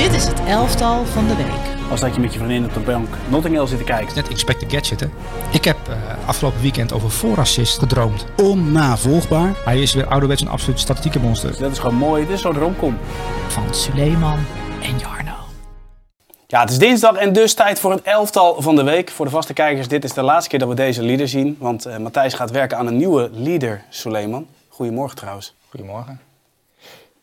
[0.00, 1.90] Dit is het elftal van de week.
[1.90, 4.14] Als dat je met je vriendin op de bank Notting Hill zit te kijken.
[4.14, 5.06] Net Inspector Gadget, hè?
[5.52, 8.24] Ik heb uh, afgelopen weekend over voorassist gedroomd.
[8.36, 9.54] Onnavolgbaar.
[9.64, 11.50] Hij is weer ouderwets een absoluut statistieke monster.
[11.50, 12.26] Dus dat is gewoon mooi.
[12.26, 12.98] Dit is zo'n romcom.
[13.48, 14.38] Van Suleiman
[14.82, 15.34] en Jarno.
[16.46, 19.10] Ja, het is dinsdag en dus tijd voor het elftal van de week.
[19.10, 21.56] Voor de vaste kijkers, dit is de laatste keer dat we deze leader zien.
[21.58, 24.46] Want uh, Matthijs gaat werken aan een nieuwe leader, Suleiman.
[24.68, 25.54] Goedemorgen trouwens.
[25.68, 26.20] Goedemorgen.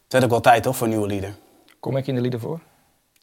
[0.03, 1.33] Het werd ook wel tijd toch voor een nieuwe leader?
[1.79, 2.59] Kom ik in de leader voor?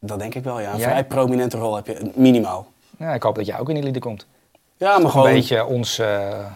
[0.00, 0.72] Dat denk ik wel, ja.
[0.72, 0.88] Een Jij?
[0.88, 2.66] vrij prominente rol heb je, minimaal.
[2.98, 4.26] Ja, ik hoop dat jij ook in die leader komt.
[4.76, 5.26] Ja, maar gewoon...
[5.26, 6.46] een beetje ons, eh,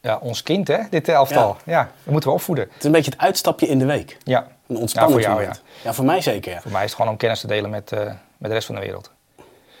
[0.00, 0.78] ja, ons kind, hè?
[0.90, 1.56] Dit elftal.
[1.64, 1.90] Ja.
[2.04, 2.64] dat moeten we opvoeden.
[2.64, 4.18] Het is een beetje het uitstapje in de week.
[4.24, 5.62] Ja, Een ontspannen Ja, voor jou, moment.
[5.84, 5.92] Ja.
[5.92, 6.60] voor mij zeker, ja.
[6.60, 8.74] voor mij is het gewoon om kennis te delen met, eh, met de rest van
[8.74, 9.10] de wereld.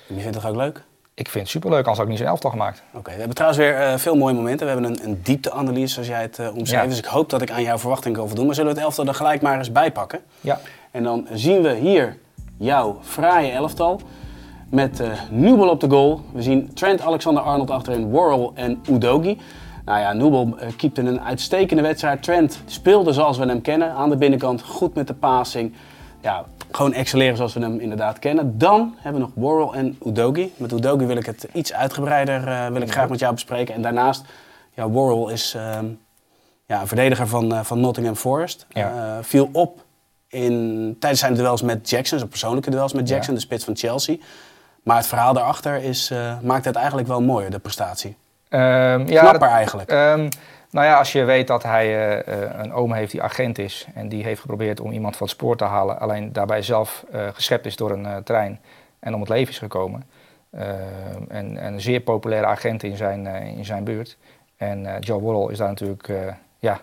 [0.06, 0.82] Je vindt het ook leuk?
[1.14, 2.82] Ik vind het superleuk, anders had ik niet zo'n elftal gemaakt.
[2.92, 4.66] Oké, we hebben trouwens weer eh, veel mooie momenten.
[4.66, 6.82] We hebben een, een diepteanalyse, zoals jij het eh, omschreef.
[6.82, 6.88] Ja.
[6.88, 8.46] Dus ik hoop dat ik aan jouw verwachting kan voldoen.
[8.46, 10.20] Maar zullen we het elftal er gelijk maar eens bij pakken?
[10.40, 10.60] Ja,
[10.92, 12.18] En dan zien we hier
[12.56, 14.00] jouw fraaie elftal.
[14.70, 16.20] Met eh Nubel op de goal.
[16.32, 19.38] We zien Trent Alexander-Arnold achterin, Worrell en Udogi.
[19.84, 22.22] Nou ja, Nubel eh, keepte een uitstekende wedstrijd.
[22.22, 23.92] Trent speelde zoals we hem kennen.
[23.92, 25.74] Aan de binnenkant goed met de passing.
[26.20, 28.58] Ja, gewoon excelleren zoals we hem inderdaad kennen.
[28.58, 30.52] Dan hebben we nog Worrell en Udogi.
[30.56, 33.74] Met Udogi wil ik het iets uitgebreider eh, wil ik graag met jou bespreken.
[33.74, 34.24] En daarnaast,
[34.74, 35.86] ja, Worrell is ehm,
[36.66, 38.66] ja, een verdediger van, van Nottingham Forest.
[38.68, 39.18] Ja.
[39.22, 39.84] Viel op
[40.32, 43.38] in, tijdens zijn duels met Jackson, zijn persoonlijke duels met Jackson, Ja.
[43.40, 44.16] de spits van Chelsea.
[44.82, 48.16] Maar het verhaal daarachter is, eh, maakt het eigenlijk wel mooier, de prestatie.
[48.48, 48.62] Ehm,
[49.06, 49.90] ja Knapper dat- eigenlijk.
[49.90, 50.28] Ehm,
[50.70, 53.86] nou ja, als je weet dat hij eh, eh, een oom heeft die agent is
[53.94, 57.66] en die heeft geprobeerd om iemand van het spoor te halen, alleen daarbij zelf geschept
[57.66, 58.60] is door een trein
[59.00, 60.04] en om het leven is gekomen.
[60.50, 60.68] Ehm,
[61.28, 64.16] en, en een zeer populaire agent in zijn, in zijn buurt.
[64.56, 66.08] En Joe Worrell is daar natuurlijk
[66.58, 66.80] ja,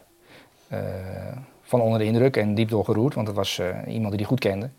[1.70, 4.30] van onder de indruk en diep door geroerd, want het was eh, iemand die hij
[4.30, 4.70] goed kende.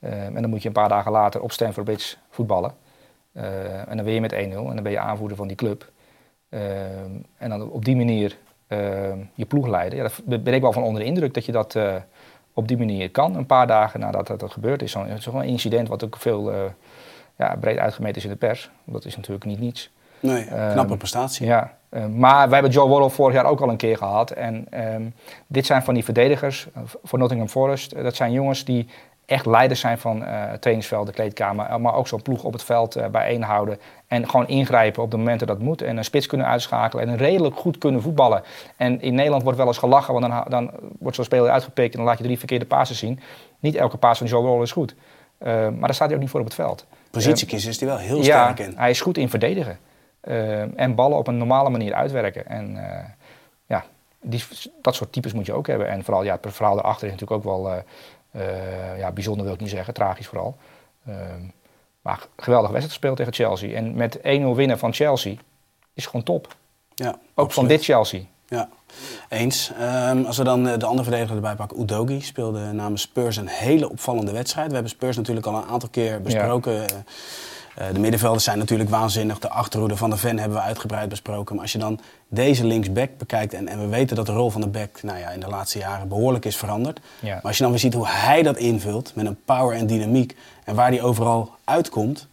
[0.00, 2.74] Ehm, en dan moet je een paar dagen later op Stamford Bridge voetballen.
[3.32, 5.90] Ehm, en dan ben je met 1-0 en dan ben je aanvoerder van die club.
[6.48, 8.36] Ehm, en dan op die manier
[9.34, 9.98] je ploeg leiden.
[9.98, 11.94] Ja, daar ben ik wel van onder de indruk dat je dat eh,
[12.54, 13.36] op die manier kan.
[13.36, 14.96] Een paar dagen nadat dat, dat gebeurd is.
[15.18, 16.58] Zo'n incident wat ook veel eh,
[17.38, 18.70] ja, breed uitgemeten is in de pers.
[18.84, 19.90] Dat is natuurlijk niet niets.
[20.20, 21.46] Nee, Ehm, knappe prestatie.
[21.46, 24.30] Ja, eh, maar wij hebben Joe Worrell vorig jaar ook al een keer gehad.
[24.30, 25.02] En ehm,
[25.46, 27.92] dit zijn van die verdedigers eh, voor Nottingham Forest.
[27.92, 28.88] Eh, dat zijn jongens die
[29.26, 31.80] echt leiders zijn van eh het trainingsveld, de kleedkamer.
[31.80, 33.78] Maar ook zo'n ploeg op het veld bijeenhouden.
[34.08, 35.82] En gewoon ingrijpen op de momenten dat moet.
[35.82, 37.08] En een spits kunnen uitschakelen.
[37.08, 38.42] En redelijk goed kunnen voetballen.
[38.76, 40.14] En in Nederland wordt wel eens gelachen.
[40.14, 43.20] Want dan, dan wordt zo'n speler uitgepikt en dan laat je drie verkeerde passes zien.
[43.58, 44.94] Niet elke paas van Joe Worrell is goed.
[45.38, 46.86] Maar daar staat hij ook niet voor op het veld.
[47.10, 48.74] Positiekiezer is die wel heel Ja, sterk in.
[48.78, 49.78] hij is goed in verdedigen.
[50.20, 52.46] Eh, en ballen op een normale manier uitwerken.
[52.46, 53.04] En eh,
[53.66, 53.84] ja,
[54.20, 54.44] die,
[54.82, 55.88] dat soort types moet je ook hebben.
[55.88, 57.82] En vooral ja, het verhaal daarachter is natuurlijk ook wel eh,
[58.30, 60.56] eh, ja, bijzonder, wil ik niet zeggen, tragisch vooral.
[61.06, 61.42] Ehm,
[62.02, 63.76] maar geweldige wedstrijd gespeeld tegen Chelsea.
[63.76, 64.20] En met 1-0
[64.54, 65.34] winnen van Chelsea
[65.94, 66.56] is gewoon top.
[66.94, 68.20] Ja, Ook van dit Chelsea.
[68.48, 68.68] Ja,
[69.28, 69.72] eens.
[69.78, 73.90] Ehm, als we dan de andere verdediger erbij pakken, Udogi speelde namens Spurs een hele
[73.90, 74.66] opvallende wedstrijd.
[74.66, 76.88] We hebben Spurs natuurlijk al een aantal keer besproken.
[76.88, 76.96] Eh,
[77.92, 79.38] de middenvelders zijn natuurlijk waanzinnig.
[79.38, 81.54] De achterhoede van de Ven hebben we uitgebreid besproken.
[81.54, 83.54] Maar als je dan deze linksback bekijkt...
[83.54, 85.78] en, en we weten dat de rol van de back nou ja, in de laatste
[85.78, 87.00] jaren behoorlijk is veranderd.
[87.20, 87.34] Ja.
[87.34, 90.36] Maar als je dan weer ziet hoe hij dat invult met een power en dynamiek...
[90.64, 92.28] en waar hij overal uitkomt...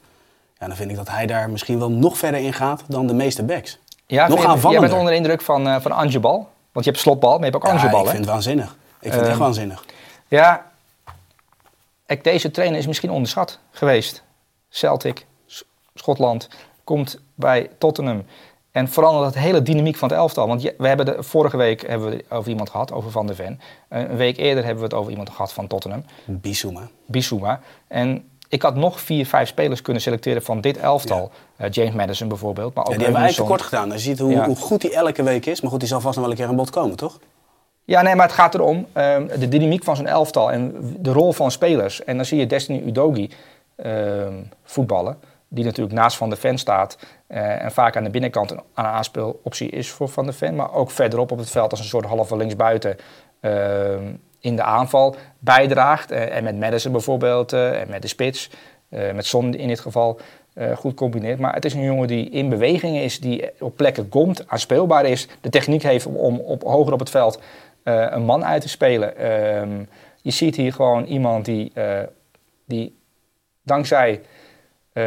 [0.60, 3.14] Ja, dan vind ik dat hij daar misschien wel nog verder in gaat dan de
[3.14, 3.78] meeste backs.
[4.06, 4.72] Ja, Nog je- aanvallender.
[4.72, 6.50] Jij bent onder de indruk van, eh van Angebal.
[6.72, 8.00] Want je hebt slotbal, maar je hebt ook Ja, Angebal.
[8.04, 8.66] ik vind het waanzinnig.
[8.66, 9.86] Ik vind het echt Ehm, waanzinnig.
[10.28, 10.66] Ja,
[12.06, 14.24] kijk, deze trainer is misschien onderschat geweest.
[14.78, 15.26] Celtic,
[15.94, 16.50] Schotland,
[16.84, 18.26] komt bij Tottenham
[18.72, 20.48] en verandert het hele dynamiek van het elftal.
[20.48, 23.36] Want we hebben de, vorige week hebben we het over iemand gehad, over Van der
[23.36, 23.60] Ven.
[23.90, 26.90] Een week eerder hebben we het over iemand gehad van Tottenham, Bissouma.
[27.06, 27.60] Bissouma.
[27.88, 31.32] En ik had nog vier, vijf spelers kunnen selecteren van dit elftal.
[31.56, 33.92] Eh, James Madison bijvoorbeeld, maar ook Ja, die hebben we eigenlijk tekort gedaan.
[33.92, 34.46] Je ziet hoe, Ja.
[34.46, 35.62] hoe goed hij elke week is.
[35.62, 37.20] Maar goed, die zal vast nog wel een keer aan bod komen, toch?
[37.84, 41.34] Ja, nee, maar het gaat erom ehm, de dynamiek van zo'n elftal en de rol
[41.34, 42.04] van spelers.
[42.04, 43.30] En dan zie je Destiny Udogi
[44.64, 46.98] voetballen, die natuurlijk naast Van de Ven staat
[47.28, 50.74] eh, en vaak aan de binnenkant een, een aanspeeloptie is voor Van de Ven, maar
[50.74, 52.98] ook verderop op het veld als een soort halve linksbuiten
[53.40, 56.12] ehm, in de aanval bijdraagt.
[56.12, 58.50] Eh, en met Madison bijvoorbeeld eh, en met de spits,
[58.90, 60.20] met Son in dit geval.
[60.76, 61.40] goed combineert.
[61.40, 65.28] Maar het is een jongen die in beweging is, die op plekken komt, aanspeelbaar is,
[65.42, 67.40] de techniek heeft om, op, hoger op het veld
[67.84, 69.18] een man uit te spelen.
[69.18, 69.84] Ehm,
[70.22, 71.72] je ziet hier gewoon iemand die,
[72.66, 72.97] die
[73.68, 74.22] dankzij
[74.94, 75.04] eh,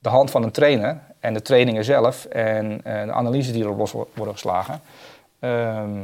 [0.00, 3.78] de hand van een trainer en de trainingen zelf en eh, de analyse die erop
[3.78, 4.80] los wo- worden geslagen,
[5.38, 5.98] ehm,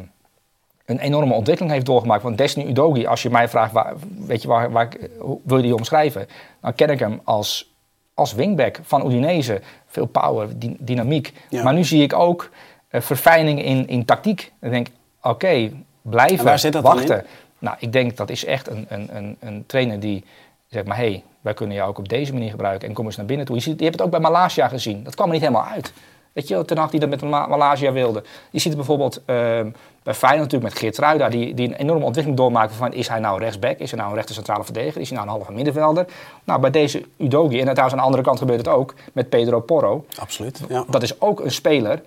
[0.85, 2.23] een enorme ontwikkeling heeft doorgemaakt.
[2.23, 3.95] Want Destiny Udogi, als je mij vraagt, waar,
[4.27, 6.27] weet je, waar, waar, ik- hoe wil je die omschrijven?
[6.61, 7.73] Dan ken ik hem als,
[8.15, 9.61] als wingback van Udinese.
[9.87, 11.33] Veel power, dy- dynamiek.
[11.49, 11.63] Ja.
[11.63, 12.51] Maar nu zie ik ook
[12.89, 14.53] eh, verfijning in, in tactiek.
[14.61, 15.71] Dan denk ik, oké,
[16.03, 17.19] blijven, En waar zit dat dan wachten.
[17.19, 17.25] in?
[17.59, 20.25] Nou, ik denk dat is echt een, een, een, een trainer die
[20.69, 22.89] zegt, maar hé, hey, wij kunnen jou ook op deze manier gebruiken.
[22.89, 23.57] En kom eens naar binnen toe.
[23.57, 25.05] Je, ziet, je hebt het ook bij Malaysia gezien.
[25.05, 25.93] Dat kwam er niet helemaal uit.
[26.33, 28.23] Weet je, ten Hag die dat met Ma- Malaysia wilde.
[28.51, 29.71] Je ziet het bijvoorbeeld ehm,
[30.03, 33.19] bij Feyenoord natuurlijk met Geert Ruida, die, die een enorme ontwikkeling doormaakt van is hij
[33.19, 36.07] nou rechtsback, is hij nou een rechter centrale verdediger, is hij nou een halve middenvelder.
[36.45, 39.61] Nou, bij deze Udogi, en trouwens aan de andere kant gebeurt het ook, met Pedro
[39.61, 40.05] Porro.
[40.21, 40.61] Absoluut.
[40.69, 40.85] Ja.
[40.89, 42.03] Dat is ook een speler,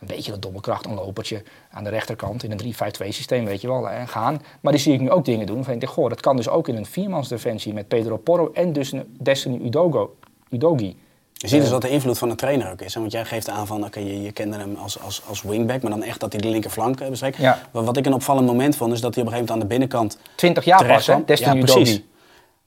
[0.00, 3.68] een beetje een dobbelkracht, een lopertje aan de rechterkant in een 3-5-2 systeem, weet je
[3.68, 4.42] wel, en gaan.
[4.60, 5.64] Maar die zie ik nu ook dingen doen.
[5.64, 9.16] Van, goh, dat kan dus ook in een viermansdefensie met Pedro Porro en dus een
[9.20, 10.16] Destiny Udogo,
[10.50, 10.96] Udogi.
[11.32, 12.94] Je ziet dus wat de invloed van de trainer ook is.
[12.94, 13.00] Hè?
[13.00, 15.90] Want jij geeft aan van, oké, je, je kende hem als, als, als wingback, maar
[15.90, 17.36] dan echt dat hij de linkerflank eh, bestreekt.
[17.36, 17.58] Ja.
[17.70, 19.88] Wat, wat ik een opvallend moment vond, is dat hij op een gegeven moment aan
[19.88, 21.24] de binnenkant 20 jaar pas, hè.
[21.24, 21.80] Destiny ja, Udogi.
[21.80, 22.02] precies.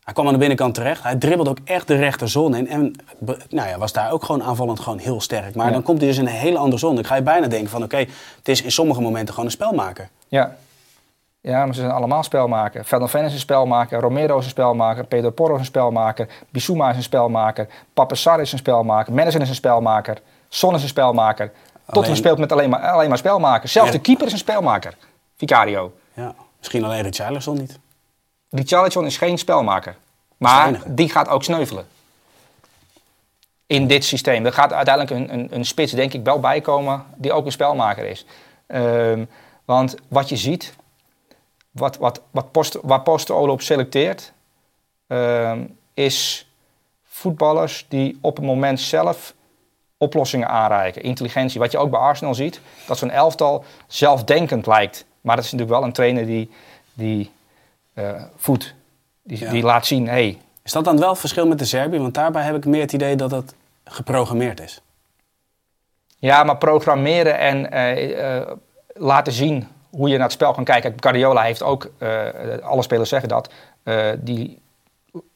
[0.09, 1.03] Hij kwam aan de binnenkant terecht.
[1.03, 2.67] Hij dribbelde ook echt de rechterzone in.
[2.69, 2.95] En
[3.50, 5.56] nou ja, was daar ook gewoon aanvallend gewoon heel sterk.
[5.56, 5.71] Maar Ja.
[5.71, 7.00] dan komt hij dus in een hele andere zone.
[7.00, 7.97] Ik ga je bijna denken van, oké,
[8.38, 10.09] het is in sommige momenten gewoon een spelmaker.
[10.27, 10.56] Ja.
[11.41, 12.85] Ja, maar ze zijn allemaal spelmaker.
[12.85, 16.95] Ven is een spelmaker, Romero is een spelmaker, Pedro Porro is een spelmaker, Bissouma is
[16.95, 20.17] een spelmaker, Papessar is een spelmaker, Madison is een spelmaker,
[20.50, 21.51] Son is een spelmaker.
[21.85, 23.71] Tottenham speelt met alleen maar, alleen maar spelmakers.
[23.71, 23.95] Zelfs Ja.
[23.95, 24.94] de keeper is een spelmaker,
[25.38, 25.91] Vicario.
[26.13, 26.33] Ja.
[26.57, 27.79] Misschien alleen Richarlison niet.
[28.49, 29.95] Richarlison is geen spelmaker.
[30.37, 31.87] Maar die gaat ook sneuvelen.
[33.65, 34.45] In dit systeem.
[34.45, 38.05] Er gaat uiteindelijk een, een, een spits, denk ik, wel bijkomen die ook een spelmaker
[38.05, 38.25] is.
[38.67, 39.25] Ehm,
[39.65, 40.73] want wat je ziet,
[41.71, 44.33] wat, wat, wat post, waar Postecoglou op selecteert,
[45.07, 45.63] ehm,
[45.93, 46.47] is
[47.03, 49.33] voetballers die op het moment zelf
[49.97, 51.01] oplossingen aanreiken.
[51.01, 51.59] Intelligentie.
[51.59, 55.05] Wat je ook bij Arsenal ziet, dat zo'n elftal zelfdenkend lijkt.
[55.21, 56.51] Maar dat is natuurlijk wel een trainer die,
[56.93, 57.31] die
[57.99, 58.75] eh, voedt.
[59.23, 59.51] Die, Ja.
[59.51, 61.99] die laat zien, hé, hey, Is dat dan wel het verschil met de Serbië?
[61.99, 64.81] Want daarbij heb ik meer het idee dat het geprogrammeerd is.
[66.17, 68.51] Ja, maar programmeren en eh, eh,
[68.93, 70.89] laten zien hoe je naar het spel kan kijken.
[70.89, 71.91] Kijk, Guardiola heeft ook,
[72.61, 73.51] alle spelers zeggen dat,
[74.17, 74.61] die,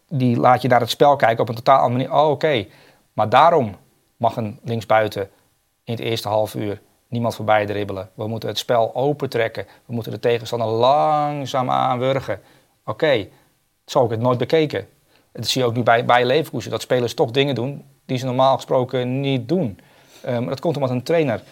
[0.10, 2.24] die laat je naar het spel kijken op een totaal andere manier.
[2.24, 2.65] Oh, oké.
[3.13, 3.75] Maar daarom
[4.18, 5.30] mag een linksbuiten
[5.83, 6.81] in het eerste half uur
[7.13, 8.10] niemand voorbij dribbelen.
[8.13, 9.65] We moeten het spel opentrekken.
[9.86, 12.42] We moeten de tegenstander langzaam aanwurgen.
[12.86, 13.28] Oké,
[13.86, 14.88] zo ik het nooit bekeken.
[15.32, 18.26] Dat zie je ook nu bij, bij Leverkusen, dat spelers toch dingen doen die ze
[18.26, 19.80] normaal gesproken niet doen.
[20.22, 21.44] Eh, dat komt omdat een trainer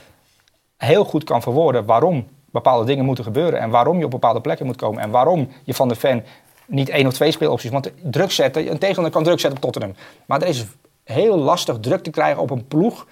[0.77, 4.65] heel goed kan verwoorden waarom bepaalde dingen moeten gebeuren en waarom je op bepaalde plekken
[4.65, 6.23] moet komen en waarom je van de fan
[6.65, 9.97] niet één of twee speelopties, want druk zetten, een tegenstander kan druk zetten op Tottenham.
[10.25, 10.65] Maar er is
[11.03, 13.07] heel lastig druk te krijgen op een ploeg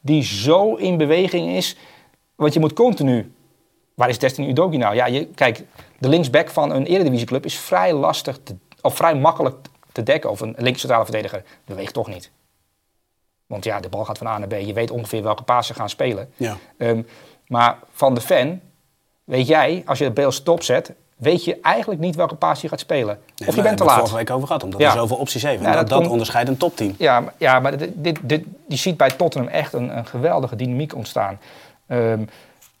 [0.00, 1.76] die zo in beweging is,
[2.34, 3.32] want je moet continu
[3.94, 4.94] Waar is Destiny Udogi nou?
[4.94, 5.62] Ja, je, kijk,
[6.04, 9.56] de linksback van een eredivisieclub is vrij lastig, te, of vrij makkelijk
[9.92, 10.30] te dekken.
[10.30, 12.30] Of een links centrale verdediger beweegt toch niet.
[13.46, 14.52] Want ja, de bal gaat van A naar B.
[14.52, 16.30] Je weet ongeveer welke paas ze gaan spelen.
[16.36, 16.56] Ja.
[16.78, 17.02] Ehm,
[17.46, 18.60] maar van de fan,
[19.24, 22.68] weet jij, als je het beeld stop zet, weet je eigenlijk niet welke paas je
[22.68, 23.18] gaat spelen.
[23.36, 23.96] Nee, of je bent te we hebben het laat.
[23.98, 24.86] vorige week over gehad, omdat Ja.
[24.86, 25.62] er zoveel opties heeft.
[25.62, 26.94] Ja, dat, dat onderscheidt een topteam.
[26.98, 30.56] Ja, maar- ja, maar dit, dit, dit, je ziet bij Tottenham echt een, een geweldige
[30.56, 31.38] dynamiek ontstaan.
[31.86, 32.24] Ehm,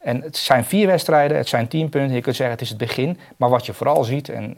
[0.04, 2.14] en het zijn vier wedstrijden, het zijn tien punten.
[2.14, 3.18] Je kunt zeggen het is het begin.
[3.36, 4.56] Maar wat je vooral ziet, en,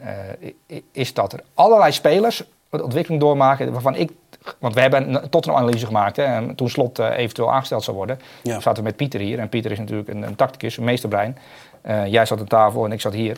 [0.67, 4.11] eh, is dat er allerlei spelers ontwikkeling doormaken waarvan ik...
[4.59, 8.19] Want we hebben een Tottenham-analyse gemaakt hè, en toen Slot eh, eventueel aangesteld zou worden.
[8.43, 8.59] Ja.
[8.59, 9.39] zaten we met Pieter hier.
[9.39, 11.37] En Pieter is natuurlijk een, een tacticus, een meesterbrein.
[11.81, 13.37] Eh, jij zat aan tafel en ik zat hier.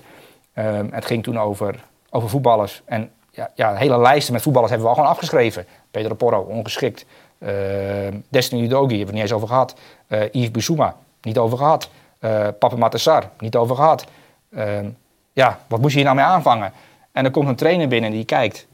[0.54, 1.76] Ehm, het ging toen over,
[2.10, 2.82] over voetballers.
[2.86, 5.66] En ja, ja, hele lijsten met voetballers hebben we al gewoon afgeschreven.
[5.92, 7.06] Pedro Porro, ongeschikt.
[7.40, 9.76] Ehm, Destiny Udogi, hebben we het niet eens over gehad.
[10.08, 11.90] Eh Yves Bissouma, niet over gehad.
[12.20, 14.06] Eh Papa Matassar, niet over gehad.
[14.52, 14.90] Ehm,
[15.34, 16.74] ja, wat moest je hier nou mee aanvangen?
[17.12, 18.68] En er komt een trainer binnen die kijkt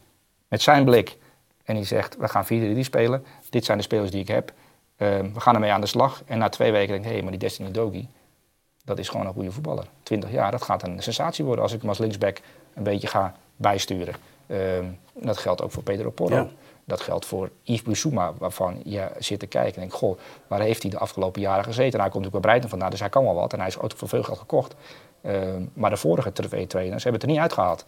[0.48, 1.18] met zijn blik.
[1.64, 3.26] En die zegt, we gaan 4-3 spelen.
[3.50, 4.54] Dit zijn de spelers die ik heb.
[4.98, 6.24] Ehm, we gaan ermee aan de slag.
[6.26, 8.08] En na twee weken denk ik, hé, maar die Destiny Udogi,
[8.84, 9.86] dat is gewoon een goede voetballer.
[10.04, 12.42] 20 jaar, dat gaat een sensatie worden als ik hem als linksback
[12.74, 14.16] een beetje ga bijsturen.
[14.48, 16.36] Ehm, dat geldt ook voor Pedro Porro.
[16.36, 16.48] Ja.
[16.86, 20.82] Dat geldt voor Yves Bissouma, waarvan je zit te kijken en denkt, goh, waar heeft
[20.82, 21.94] hij de afgelopen jaren gezeten?
[21.94, 23.54] En hij komt natuurlijk bij Breiten vandaan, dus hij kan wel wat.
[23.54, 24.76] En hij is ook voor veel geld gekocht.
[25.22, 27.86] Ehm, maar de vorige twee trainers hebben het er niet uitgehaald.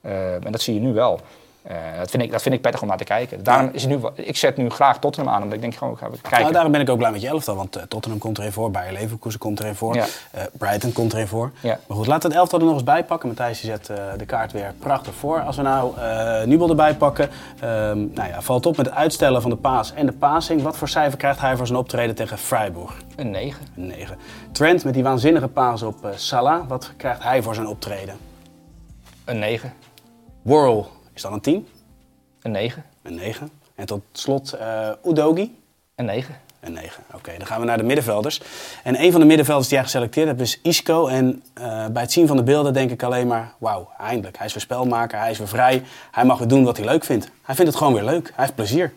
[0.00, 1.20] Ehm, en dat zie je nu wel.
[1.68, 3.42] Eh, dat, vind ik, dat vind ik prettig om naar te kijken.
[3.42, 5.98] Daarom is het nu, ik zet nu graag Tottenham aan, omdat ik denk gewoon, ik
[5.98, 6.40] ga even kijken.
[6.40, 8.70] Nou, daarom ben ik ook blij met je elftal, want eh, Tottenham komt erin voor,
[8.70, 10.04] Bayer Leverkusen komt erin voor, Ja.
[10.30, 11.50] eh, Brighton komt erin voor.
[11.60, 11.78] Ja.
[11.86, 13.28] Maar goed, laten we het elftal er nog eens bij pakken.
[13.28, 15.40] Matthijs die zet eh, de kaart weer prachtig voor.
[15.40, 15.94] Als we nou
[16.46, 20.06] Nubel erbij pakken, ehm, nou ja, valt op met het uitstellen van de paas en
[20.06, 20.62] de passing.
[20.62, 22.96] Wat voor cijfer krijgt hij voor zijn optreden tegen Freiburg?
[23.16, 23.66] Een 9.
[23.76, 24.18] Een 9.
[24.52, 28.16] Trent met die waanzinnige paas op eh, Salah, wat krijgt hij voor zijn optreden?
[29.24, 29.72] Een 9.
[30.42, 30.84] Worrell
[31.18, 31.68] is dan een 10,
[32.42, 32.84] Een 9.
[33.02, 33.50] een 9.
[33.74, 35.58] En tot slot eh Udogi,
[35.94, 36.36] Een 9.
[36.60, 37.02] Een 9.
[37.14, 38.40] Oké, dan gaan we naar de middenvelders.
[38.84, 41.06] En een van de middenvelders die jij geselecteerd hebt is Isco.
[41.06, 43.52] En eh, bij het zien van de beelden denk ik alleen maar...
[43.58, 44.36] Wauw, eindelijk.
[44.36, 45.82] Hij is weer spelmaker, hij is weer vrij.
[46.10, 47.30] Hij mag weer doen wat hij leuk vindt.
[47.42, 48.26] Hij vindt het gewoon weer leuk.
[48.34, 48.92] Hij heeft plezier.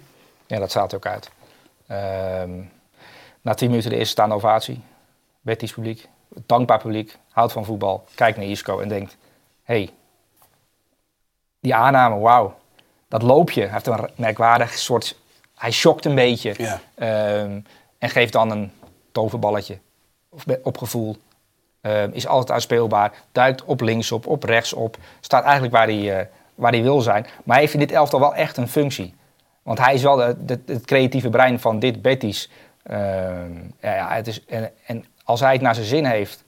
[0.48, 1.32] Ja, dat staat er ook uit.
[1.88, 2.62] Ehm,
[3.42, 4.82] na 10 minuten de eerste staande ovatie.
[5.42, 6.08] Betis publiek,
[6.46, 9.18] dankbaar publiek, houdt van voetbal, kijkt naar Isco en denkt...
[9.64, 9.90] hey,
[11.62, 12.56] die aanname, wauw,
[13.08, 13.62] dat loopje.
[13.62, 15.20] Hij heeft een merkwaardig soort...
[15.56, 16.54] Hij schokt een beetje.
[16.58, 16.80] Ja.
[16.96, 17.60] Ehm,
[17.98, 18.72] en geeft dan een
[19.12, 19.78] toverballetje.
[20.30, 21.16] Of op gevoel.
[21.82, 23.12] Ehm, is altijd uitspeelbaar.
[23.32, 24.98] Duikt op links op, op rechts op.
[25.20, 26.26] Staat eigenlijk waar hij, eh,
[26.56, 27.24] waar hij wil zijn.
[27.24, 29.16] Maar hij heeft in dit elftal wel echt een functie.
[29.64, 32.50] Want hij is wel de, de- het creatieve brein van dit Betis.
[32.84, 36.44] Ehm, ja, ja, het is, en, en als hij het naar zijn zin heeft...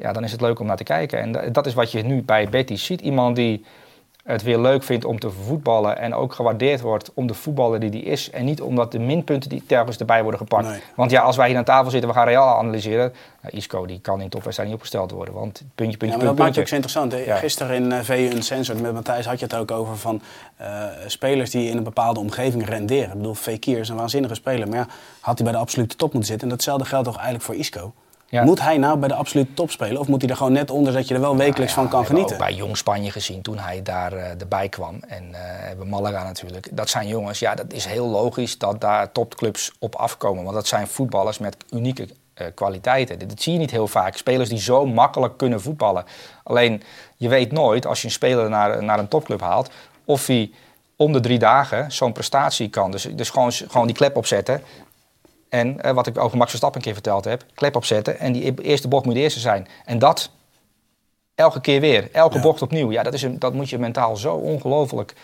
[0.00, 1.20] ja, dan is het leuk om naar te kijken.
[1.20, 3.00] En da- dat is wat je nu bij Betis ziet.
[3.00, 3.64] Iemand die
[4.24, 7.90] het weer leuk vindt om te voetballen en ook gewaardeerd wordt om de voetballer die
[7.90, 8.30] die is.
[8.30, 10.68] En niet omdat de minpunten die telkens erbij worden gepakt.
[10.68, 10.80] Nee.
[10.96, 13.12] Want ja, als wij hier aan tafel zitten, we gaan Real analyseren.
[13.42, 15.34] Nou, Isco die kan in topwedstrijd niet opgesteld worden.
[15.34, 17.26] Want puntje, puntje, Ja, maar puntje, dat maakt het ook zo interessant.
[17.26, 17.36] Ja.
[17.36, 20.22] Gisteren in eh, VU Uncensored met Matthijs had je het ook over van
[20.56, 23.08] eh, spelers die in een bepaalde omgeving renderen.
[23.10, 24.68] Ik bedoel, Fekir is een waanzinnige speler.
[24.68, 24.86] Maar ja,
[25.20, 26.48] had hij bij de absolute top moeten zitten.
[26.48, 27.92] En datzelfde geldt toch eigenlijk voor Isco.
[28.30, 28.44] Ja.
[28.44, 30.00] Moet hij nou bij de absolute top spelen?
[30.00, 32.06] Of moet hij er gewoon net onder, zodat je er wel wekelijks Nou van kan
[32.06, 32.32] genieten?
[32.32, 35.00] ook bij Jong Spanje gezien toen hij daar eh, erbij kwam.
[35.08, 36.68] En eh hebben Malaga natuurlijk.
[36.72, 40.42] Dat zijn jongens, ja, dat is heel logisch dat daar topclubs op afkomen.
[40.42, 43.18] Want dat zijn voetballers met unieke eh, kwaliteiten.
[43.18, 44.16] Dit zie je niet heel vaak.
[44.16, 46.04] Spelers die zo makkelijk kunnen voetballen.
[46.42, 46.82] Alleen,
[47.16, 49.70] je weet nooit als je een speler naar, naar een topclub haalt...
[50.04, 50.50] of hij
[50.96, 52.90] om de drie dagen zo'n prestatie kan.
[52.90, 54.62] Dus, dus gewoon, gewoon die klep opzetten.
[55.50, 58.46] En eh, wat ik over Max Verstappen een keer verteld heb, klep opzetten en die
[58.46, 59.66] e- eerste bocht moet de eerste zijn.
[59.84, 60.30] En dat
[61.34, 62.40] elke keer weer, elke Ja.
[62.42, 62.92] bocht opnieuw.
[62.92, 65.14] Ja, dat, is een, dat moet je mentaal zo ongelooflijk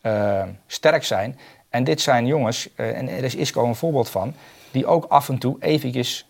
[0.00, 1.38] eh, sterk zijn.
[1.68, 4.34] En dit zijn jongens, eh, en er is Isco een voorbeeld van,
[4.70, 6.26] die ook af en toe eventjes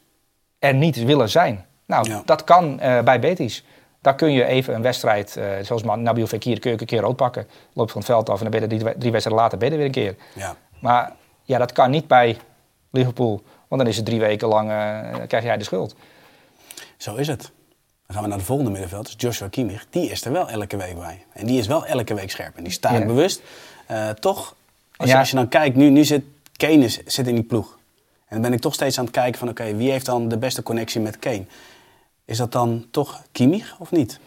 [0.59, 1.67] er niet willen zijn.
[1.87, 2.23] Nou, Ja.
[2.25, 3.65] dat kan bij Betis.
[4.01, 7.01] Daar kun je even een wedstrijd, eh, zoals Nabil Fekir, kun je ook een keer
[7.01, 7.47] rood pakken.
[7.73, 9.73] Loopt van het veld af en dan ben je drie, drie wedstrijden later ben je
[9.75, 10.17] er weer een keer.
[10.35, 10.57] Ja.
[10.81, 11.13] Maar
[11.43, 12.37] ja, dat kan niet bij
[12.91, 13.43] Liverpool.
[13.69, 15.95] Want dan is het drie weken lang, eh, krijg jij de schuld.
[16.97, 17.43] Zo is het.
[18.07, 19.05] Dan gaan we naar de volgende middenveld.
[19.05, 19.87] Dus Joshua Kimmich.
[19.91, 21.25] Die is er wel elke week bij.
[21.33, 22.57] En die is wel elke week scherp.
[22.57, 23.05] En die staat Ja.
[23.07, 23.43] bewust.
[23.87, 24.55] Eh, toch,
[24.97, 26.25] als je, als je dan kijkt, nu, nu zit
[26.57, 27.79] Kane zit in die ploeg.
[28.27, 29.49] En dan ben ik toch steeds aan het kijken van...
[29.49, 31.45] oké, wie heeft dan de beste connectie met Kane?
[32.25, 34.19] Is dat dan toch Kimmich of niet?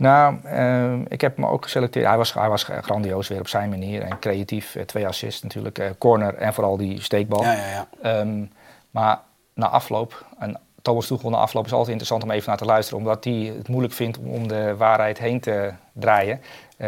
[0.00, 2.06] Nou, eh, ik heb hem ook geselecteerd.
[2.06, 4.74] Hij was, hij was grandioos weer op zijn manier en creatief.
[4.74, 7.42] Eh, twee assists natuurlijk, eh, corner en vooral die steekbal.
[7.42, 7.88] Ja, ja, ja.
[8.02, 8.44] Ehm,
[8.90, 9.20] maar
[9.54, 12.98] na afloop, en Thomas Tuchel na afloop is altijd interessant om even naar te luisteren,
[12.98, 16.40] omdat hij het moeilijk vindt om, om de waarheid heen te draaien.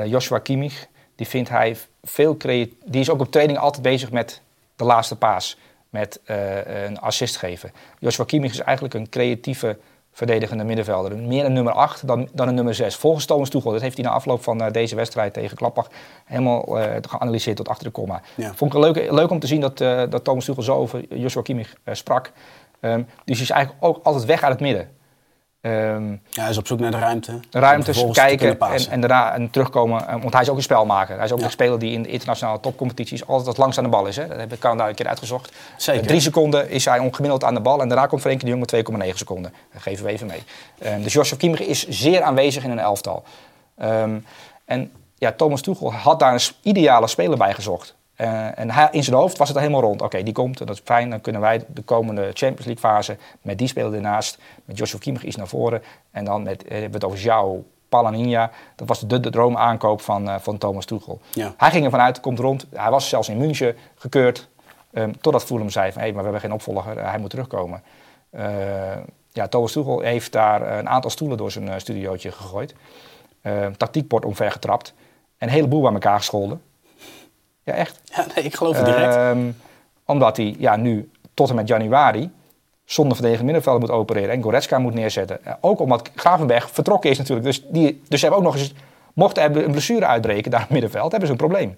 [0.06, 2.74] Joshua Kimmich, die vindt hij veel creatief.
[2.84, 4.40] Die is ook op training altijd bezig met
[4.76, 5.58] de laatste paas,
[5.90, 6.20] met
[6.66, 7.72] een assist geven.
[7.98, 9.78] Joshua Kimmich is eigenlijk een creatieve
[10.12, 11.16] verdedigende middenvelder.
[11.18, 12.96] Meer een nummer 8 dan, dan een nummer 6.
[12.96, 15.88] Volgens Thomas Tuchel, dat heeft hij na afloop van eh, deze wedstrijd tegen Klappach
[16.24, 18.20] helemaal eh, geanalyseerd tot achter de komma.
[18.34, 18.54] Ja.
[18.54, 21.42] Vond ik leuk, leuk om te zien dat, eh, dat Thomas Tuchel zo over Joshua
[21.42, 22.32] Kimmich sprak.
[22.80, 24.90] Ehm, dus hij is eigenlijk ook altijd weg uit het midden.
[25.62, 27.40] Ehm, Ja, hij is op zoek naar de ruimte.
[27.50, 30.08] ruimtes kijken en, en daarna en terugkomen.
[30.08, 31.16] eh, Want hij is ook een spelmaker.
[31.16, 31.44] Hij is ook Ja.
[31.44, 34.16] een speler die in de internationale topcompetities altijd het langst aan de bal is.
[34.16, 34.26] Hè.
[34.28, 35.52] Dat heb ik daar een keer uitgezocht.
[35.76, 36.00] Zeker.
[36.02, 37.80] Eh, drie seconden is hij ongemiddeld aan de bal.
[37.80, 39.52] En daarna komt Frenkie de Jong met 2,9 seconden.
[39.72, 40.42] Dat geven we even mee.
[40.78, 43.22] Ehm, dus Joshua Kimmich is zeer aanwezig in een elftal.
[43.78, 44.18] Ehm,
[44.64, 47.94] en ja, Thomas Tuchel had daar een ideale speler bij gezocht.
[48.22, 50.02] Eh, en hij, in zijn hoofd was het al helemaal rond.
[50.02, 51.10] Oké, die komt, dat is fijn.
[51.10, 55.24] Dan kunnen wij de komende Champions League fase met die speler ernaast, met Joshua Kimmich
[55.24, 55.82] iets naar voren.
[56.10, 58.50] En dan met, eh, hebben we het over João Palaninha.
[58.76, 61.20] Dat was de, de droomaankoop van, eh, van Thomas Tuchel.
[61.32, 61.54] Ja.
[61.56, 62.66] Hij ging ervan uit, komt rond.
[62.70, 64.48] Hij was zelfs in München gekeurd.
[64.92, 67.08] ehm, totdat Fulham zei van, hé, maar we hebben geen opvolger.
[67.08, 67.82] hij moet terugkomen.
[69.32, 72.74] Ja, Thomas Tuchel heeft daar een aantal stoelen door zijn studiootje gegooid.
[73.40, 74.94] Eh, tactiekbord omver getrapt.
[75.38, 76.62] En een heleboel bij elkaar gescholden.
[77.62, 78.00] Ja, echt.
[78.04, 79.14] Ja, nee, ik geloof het direct.
[79.14, 79.50] Ehm,
[80.04, 82.30] omdat hij ja, nu tot en met januari
[82.84, 85.40] zonder verdedigend middenveld moet opereren en Goretzka moet neerzetten.
[85.60, 87.46] Ook omdat Gravenberg vertrokken is natuurlijk.
[87.46, 88.74] Dus, die, dus ze hebben ook nog eens
[89.12, 91.76] Mocht er een blessure uitbreken daar in het middenveld, hebben ze een probleem.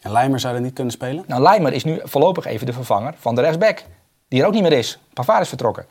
[0.00, 1.24] En Leimer zou er niet kunnen spelen?
[1.26, 3.84] Nou, Leimer is nu voorlopig even de vervanger van de rechtsback.
[4.28, 4.98] Die er ook niet meer is.
[5.12, 5.86] Pavard is vertrokken.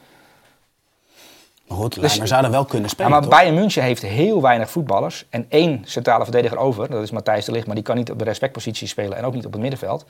[1.72, 3.30] Maar goed, Leimer zou er wel kunnen Ja, spelen, maar toch?
[3.30, 5.26] Bayern München heeft heel weinig voetballers.
[5.30, 6.90] En één centrale verdediger over.
[6.90, 7.66] Dat is Matthijs de Ligt.
[7.66, 9.18] Maar die kan niet op de respectpositie spelen.
[9.18, 10.06] En ook niet op het middenveld.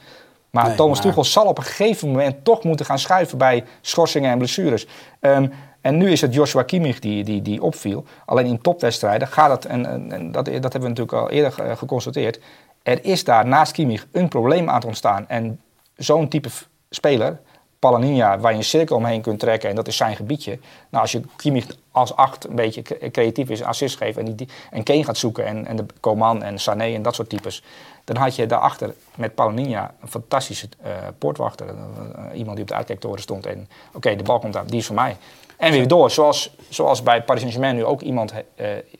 [0.49, 3.63] Maar Nee, Thomas maar- Tuchel zal op een gegeven moment toch moeten gaan schuiven bij
[3.81, 4.87] schorsingen en blessures.
[5.19, 5.47] Ehm,
[5.81, 8.05] en nu is het Joshua Kimmich die, die, die opviel.
[8.25, 11.51] Alleen in topwedstrijden gaat het, en, en, en dat, dat hebben we natuurlijk al eerder
[11.51, 12.39] ge- geconstateerd.
[12.83, 15.27] Er is daar naast Kimmich een probleem aan het ontstaan.
[15.29, 15.59] En
[15.95, 16.49] zo'n type
[16.89, 17.39] speler,
[17.81, 20.59] Palaninha, waar je een cirkel omheen kunt trekken en dat is zijn gebiedje.
[20.89, 24.47] Nou, als je Kimmich als acht een beetje cre- creatief is, assist geeft en, die,
[24.71, 27.63] en Kane gaat zoeken en, en de Coman en Sané en dat soort types.
[28.03, 31.67] Dan had je daarachter met Palaninha een fantastische eh, poortwachter.
[31.67, 34.79] Eh, eh, iemand die op de uitkijktoren stond en oké, de bal komt aan, die
[34.79, 35.17] is voor mij.
[35.57, 38.33] En weer door, zoals, zoals bij Paris Saint-Germain nu ook iemand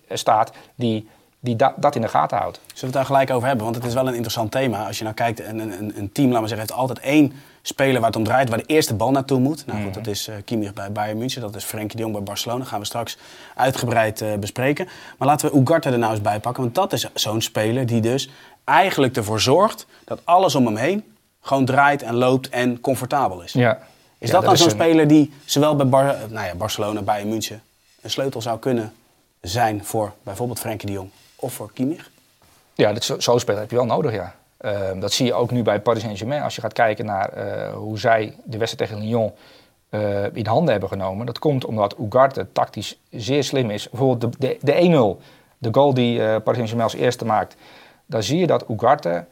[0.10, 1.10] staat die,
[1.40, 2.56] die da- dat in de gaten houdt.
[2.66, 3.64] Zullen we het daar gelijk over hebben?
[3.66, 4.88] Want het is wel een interessant thema.
[4.88, 8.00] Als je nou kijkt, een, een, een team, laten we zeggen, heeft altijd één speler
[8.00, 9.65] waar het om draait, waar de eerste bal naartoe moet.
[9.65, 12.24] Nou goed, dat is eh Kimmich bij Bayern München, dat is Frenkie de Jong bij
[12.24, 12.60] Barcelona.
[12.60, 13.18] Dat gaan we straks
[13.56, 14.88] uitgebreid eh, bespreken.
[15.18, 18.01] Maar laten we Ugarte er nou eens bij pakken, want dat is zo'n speler die
[18.01, 18.30] dus
[18.63, 21.03] eigenlijk ervoor zorgt dat alles om hem heen
[21.41, 23.53] gewoon draait en loopt en comfortabel is.
[23.53, 23.80] Ja.
[24.18, 27.30] Is Ja, dat dan zo'n een- speler die zowel bij Bar nou ja, Barcelona, Bayern
[27.30, 27.62] München
[28.01, 28.94] een sleutel zou kunnen
[29.41, 32.10] zijn voor bijvoorbeeld Frenkie de Jong of voor Kimmich?
[32.74, 34.36] Ja, zo'n speler heb je wel nodig, ja.
[34.62, 36.41] Ehm, dat zie je ook nu bij Paris Saint-Germain.
[36.41, 39.32] Als je gaat kijken naar eh, hoe zij de wedstrijd tegen Lyon
[39.89, 41.25] eh, in handen hebben genomen.
[41.25, 43.89] Dat komt omdat Ugarte tactisch zeer slim is.
[43.89, 45.24] Bijvoorbeeld de, de, de 1-0,
[45.58, 47.56] de goal die eh, Paris Saint-Germain als eerste maakt.
[48.06, 49.25] Dan zie je dat Ugarte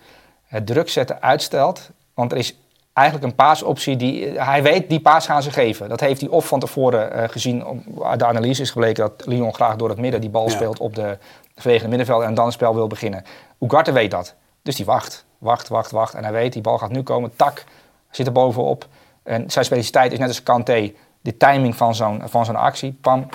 [0.47, 1.89] het druk zetten uitstelt.
[2.13, 2.57] Want er is
[2.93, 4.25] eigenlijk een paasoptie die...
[4.39, 5.89] Hij weet, die paas gaan ze geven.
[5.89, 7.65] Dat heeft hij of van tevoren gezien.
[7.65, 10.49] Om- Uit de analyse is gebleken dat Lyon graag door het midden die bal Ja.
[10.49, 11.17] speelt op de
[11.55, 12.23] verdedigende middenveld.
[12.23, 13.23] En dan het spel wil beginnen.
[13.59, 14.35] Ugarte weet dat.
[14.69, 16.13] Dus die wacht, wacht, wacht, wacht.
[16.13, 17.35] En hij weet, die bal gaat nu komen.
[17.35, 17.63] Tak,
[18.09, 18.87] zit er bovenop.
[19.23, 20.93] En zijn specialiteit is net als Kanté.
[21.21, 22.97] De timing van zo'n, van zo'n actie.
[23.01, 23.29] Pam,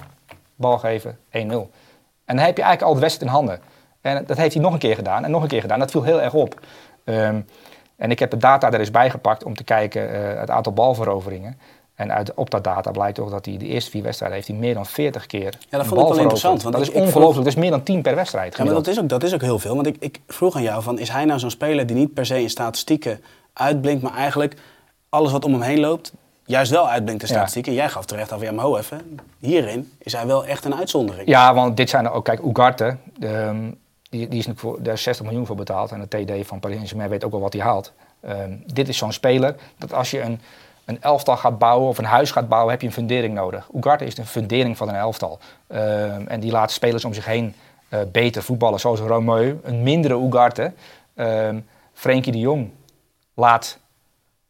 [0.55, 1.19] bal geven, 1-0.
[1.31, 1.47] En
[2.27, 3.61] dan heb je eigenlijk al de wedstrijd in handen.
[4.01, 5.79] En dat heeft hij nog een keer gedaan en nog een keer gedaan.
[5.79, 6.61] Dat viel heel erg op.
[7.05, 7.41] Ehm,
[7.97, 11.59] en ik heb de data er eens bijgepakt om te kijken eh, het aantal balveroveringen.
[11.95, 14.59] En uit, op dat data blijkt toch dat hij de eerste vier wedstrijden heeft hij
[14.59, 15.51] meer dan 40 keer.
[15.71, 17.45] dat een vond ik wel interessant, want dat ik- is vroeg- ongelooflijk.
[17.45, 18.57] Dat is meer dan 10 per wedstrijd.
[18.57, 19.75] Ja, maar dat is, ook, dat is ook heel veel.
[19.75, 22.27] Want ik, ik vroeg aan jou, van, is hij nou zo'n speler die niet per
[22.27, 23.21] se in statistieken
[23.53, 24.55] uitblinkt, maar eigenlijk
[25.09, 26.13] alles wat om hem heen loopt,
[26.45, 27.35] juist wel uitblinkt in Ja.
[27.35, 27.73] statistieken?
[27.73, 31.29] Jij gaf terecht af, ja maar ho even, hierin is hij wel echt een uitzondering.
[31.29, 33.71] Ja, want dit zijn er ook, kijk, Ugarte, ehm,
[34.11, 35.91] die, die is voor, daar is 60 miljoen voor betaald.
[35.93, 37.93] En de TD van Paris Saint-Germain weet ook wel wat hij haalt.
[38.21, 40.41] Ehm, dit is zo'n speler dat als je een,
[40.85, 43.69] een elftal gaat bouwen of een huis gaat bouwen, heb je een fundering nodig.
[43.75, 45.39] Ugarte is de fundering van een elftal.
[45.67, 47.55] Ehm, en die laat spelers om zich heen
[47.89, 50.73] eh, beter voetballen, zoals Romeu, een mindere Ugarte.
[51.15, 51.59] Ehm
[51.93, 52.71] Frenkie de Jong
[53.35, 53.79] laat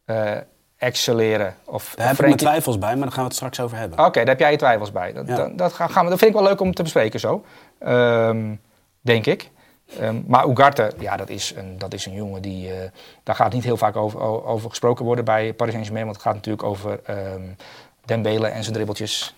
[0.05, 0.31] eh,
[0.77, 1.55] excelleren.
[1.65, 3.77] Of, Daar heb ik mijn Frenkie- twijfels bij, maar daar gaan we het straks over
[3.77, 3.99] hebben.
[3.99, 5.13] Oké, daar heb jij je twijfels bij.
[5.13, 5.35] Dat, Ja.
[5.35, 7.43] dat, dat, gaan gaan we, dat vind ik wel leuk om te bespreken zo.
[7.79, 8.55] Ehm,
[9.01, 9.49] denk ik.
[9.99, 12.71] Ehm, maar Ugarte, ja, dat is een, dat is een jongen die...
[12.73, 12.89] eh,
[13.23, 16.05] daar gaat niet heel vaak over, over gesproken worden bij Paris Saint-Germain.
[16.05, 17.41] Want het gaat natuurlijk over ehm
[18.05, 19.35] Dembele en zijn dribbeltjes.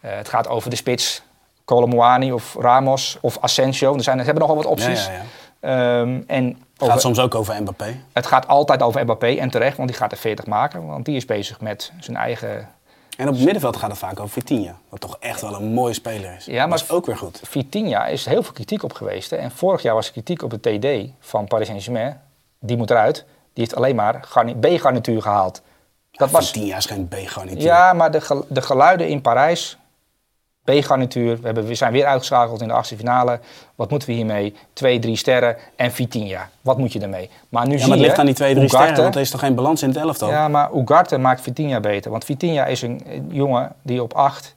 [0.00, 1.22] Eh, het gaat over de spits.
[1.64, 3.94] Colomwani of Ramos of Asensio.
[3.94, 5.06] Er zijn, ze hebben nogal wat opties.
[5.06, 6.00] Ja, ja, ja.
[6.00, 7.96] Ehm, en Het over- gaat soms ook over Mbappé.
[8.12, 10.86] het gaat altijd over Mbappé en terecht, want die gaat er 40 maken.
[10.86, 12.68] Want die is bezig met zijn eigen
[13.20, 15.92] En op het middenveld gaat het vaak over Vitinha, wat toch echt wel een mooie
[15.94, 16.44] speler is.
[16.44, 17.40] Ja, maar- is ook weer goed.
[17.44, 19.30] Vitinha is heel veel kritiek op geweest.
[19.30, 19.36] Hè?
[19.36, 22.20] En vorig jaar was er kritiek op de TD van Paris Saint-Germain.
[22.58, 23.14] Die moet eruit.
[23.52, 25.62] Die heeft alleen maar garni- B-garnituur gehaald.
[26.10, 27.62] Dat was, Vitinha is geen B-garnituur.
[27.62, 29.78] ja, maar de, de geluiden in Parijs.
[30.64, 31.36] B-garnituur.
[31.40, 33.40] We, hebben, we zijn weer uitgeschakeld in de achtste finale.
[33.74, 34.54] Wat moeten we hiermee?
[34.72, 36.48] Twee, drie sterren en Vitinha.
[36.60, 37.30] Wat moet je ermee?
[37.48, 39.14] Maar nu Ja, zie maar het je, ligt aan die twee, drie Ugarte- sterren, want
[39.14, 40.28] er is toch geen balans in het elftal?
[40.30, 42.10] Ja, maar Ugarte maakt Vitinha beter.
[42.10, 44.56] Want Vitinha is een een jongen die op 8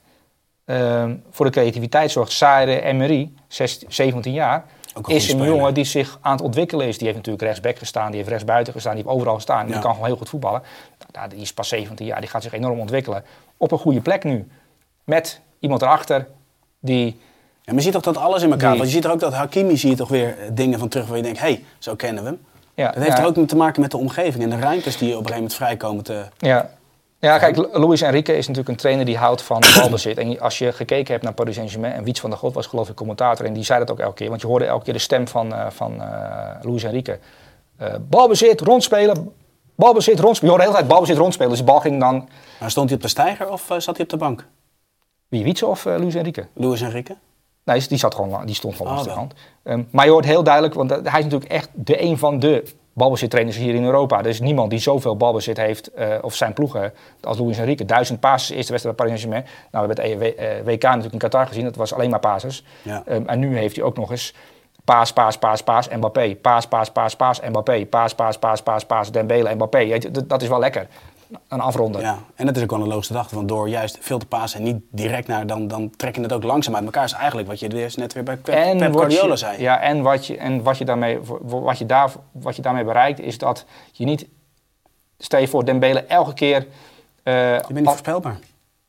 [1.30, 2.32] voor de creativiteit zorgt.
[2.32, 4.64] Saire Emery, 16, 17 jaar,
[5.06, 6.94] is een jongen die zich aan het ontwikkelen is.
[6.96, 9.66] Die heeft natuurlijk rechtsback gestaan, die heeft rechtsbuiten gestaan, die heeft overal gestaan.
[9.66, 9.72] Ja.
[9.72, 10.62] Die kan gewoon heel goed voetballen.
[11.12, 13.24] Nou, die is pas 17 jaar, die gaat zich enorm ontwikkelen.
[13.56, 14.48] Op een goede plek nu.
[15.04, 16.26] Met iemand erachter
[16.80, 17.04] die...
[17.06, 19.20] Ja, maar je ziet toch dat alles in elkaar Die- Want je ziet er ook
[19.20, 21.64] dat Hakimi zie je toch weer eh, dingen van terug waar je denkt, hé, hey,
[21.78, 22.40] zo kennen we hem.
[22.74, 25.08] Ja, Dat heeft ja, er ook te maken met de omgeving en de ruimtes die
[25.08, 26.24] op een gegeven moment vrijkomen te...
[26.38, 26.70] Ja.
[27.18, 30.18] Ja, kijk, Lu- Luis Enrique is natuurlijk een trainer die houdt van balbezit.
[30.18, 32.88] En als je gekeken hebt naar Paris Saint-Germain, en Wiets van der God was geloof
[32.88, 34.98] ik commentator, en die zei dat ook elke keer, want je hoorde elke keer de
[34.98, 36.08] stem van, eh van eh
[36.62, 37.18] Luis Enrique.
[38.08, 39.32] Balbezit, rondspelen,
[39.74, 40.54] balbezit, rondspelen.
[40.54, 41.50] Je hoorde de hele tijd balbezit, rondspelen.
[41.50, 42.28] Dus de bal ging dan...
[42.60, 44.46] Maar stond hij op de stijger of zat hij op de bank?
[45.28, 46.46] Wie, Wietse of eh Luis Enrique?
[46.52, 47.16] Luis Enrique?
[47.64, 49.26] Nee, die, zat gewoon, die stond gewoon Oh, langs de wel.
[49.28, 49.40] kant.
[49.62, 52.38] Ehm, maar je hoort heel duidelijk, want eh, hij is natuurlijk echt de een van
[52.38, 54.18] de balbezittrainers hier in Europa.
[54.18, 57.84] Er is niemand die zoveel balbezit heeft, eh, of zijn ploegen, als Luis Enrique.
[57.84, 59.58] Duizend passes, eerste wedstrijd bij Paris Saint-Germain.
[59.70, 62.64] Nou, we hebben het WK natuurlijk in Qatar gezien, dat was alleen maar passes.
[62.82, 63.02] Ja.
[63.06, 64.34] Ehm, en nu heeft hij ook nog eens
[64.84, 66.34] paas, paas, paas, paas, Mbappé.
[66.34, 67.86] Paas, paas, paas, paas, Mbappé.
[67.86, 69.98] Paas, paas, paas, paas, paas, Dembele, Mbappé.
[70.26, 70.86] Dat is wel lekker,
[71.48, 72.00] een afronden.
[72.00, 73.34] Ja, en dat is ook wel een logische gedachte.
[73.34, 76.32] Want door juist veel te pasen en niet direct naar, dan, dan trek je het
[76.32, 77.04] ook langzaam uit elkaar.
[77.04, 79.60] is eigenlijk wat je dus net weer bij Pep, Pep wat Guardiola je, zei.
[79.62, 83.20] Ja, en wat je, en wat je, daarmee, wat, je daar, wat je daarmee bereikt
[83.20, 84.26] is dat je niet...
[85.18, 86.66] Stel je voor, Dembele elke keer...
[87.22, 88.38] eh, Je bent niet af- voorspelbaar.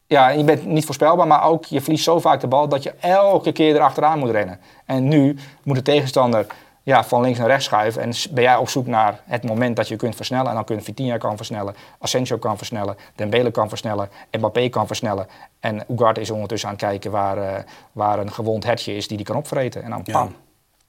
[0.08, 2.94] ja, je bent niet voorspelbaar, maar ook je verliest zo vaak de bal dat je
[3.00, 4.60] elke keer erachteraan moet rennen.
[4.86, 6.46] En nu moet de tegenstander
[6.86, 8.02] ja, van links naar rechts schuiven.
[8.02, 10.48] En ben jij op zoek naar het moment dat je kunt versnellen.
[10.50, 14.88] En dan kun je Vitinha kan versnellen, Asensio kan versnellen, Dembele kan versnellen, Mbappé kan
[14.88, 15.28] versnellen.
[15.60, 19.18] En Ugarte is ondertussen aan het kijken waar, eh, waar een gewond hertje is die
[19.18, 19.84] die kan opvreten.
[19.84, 20.14] En dan Ja.
[20.14, 20.36] pam.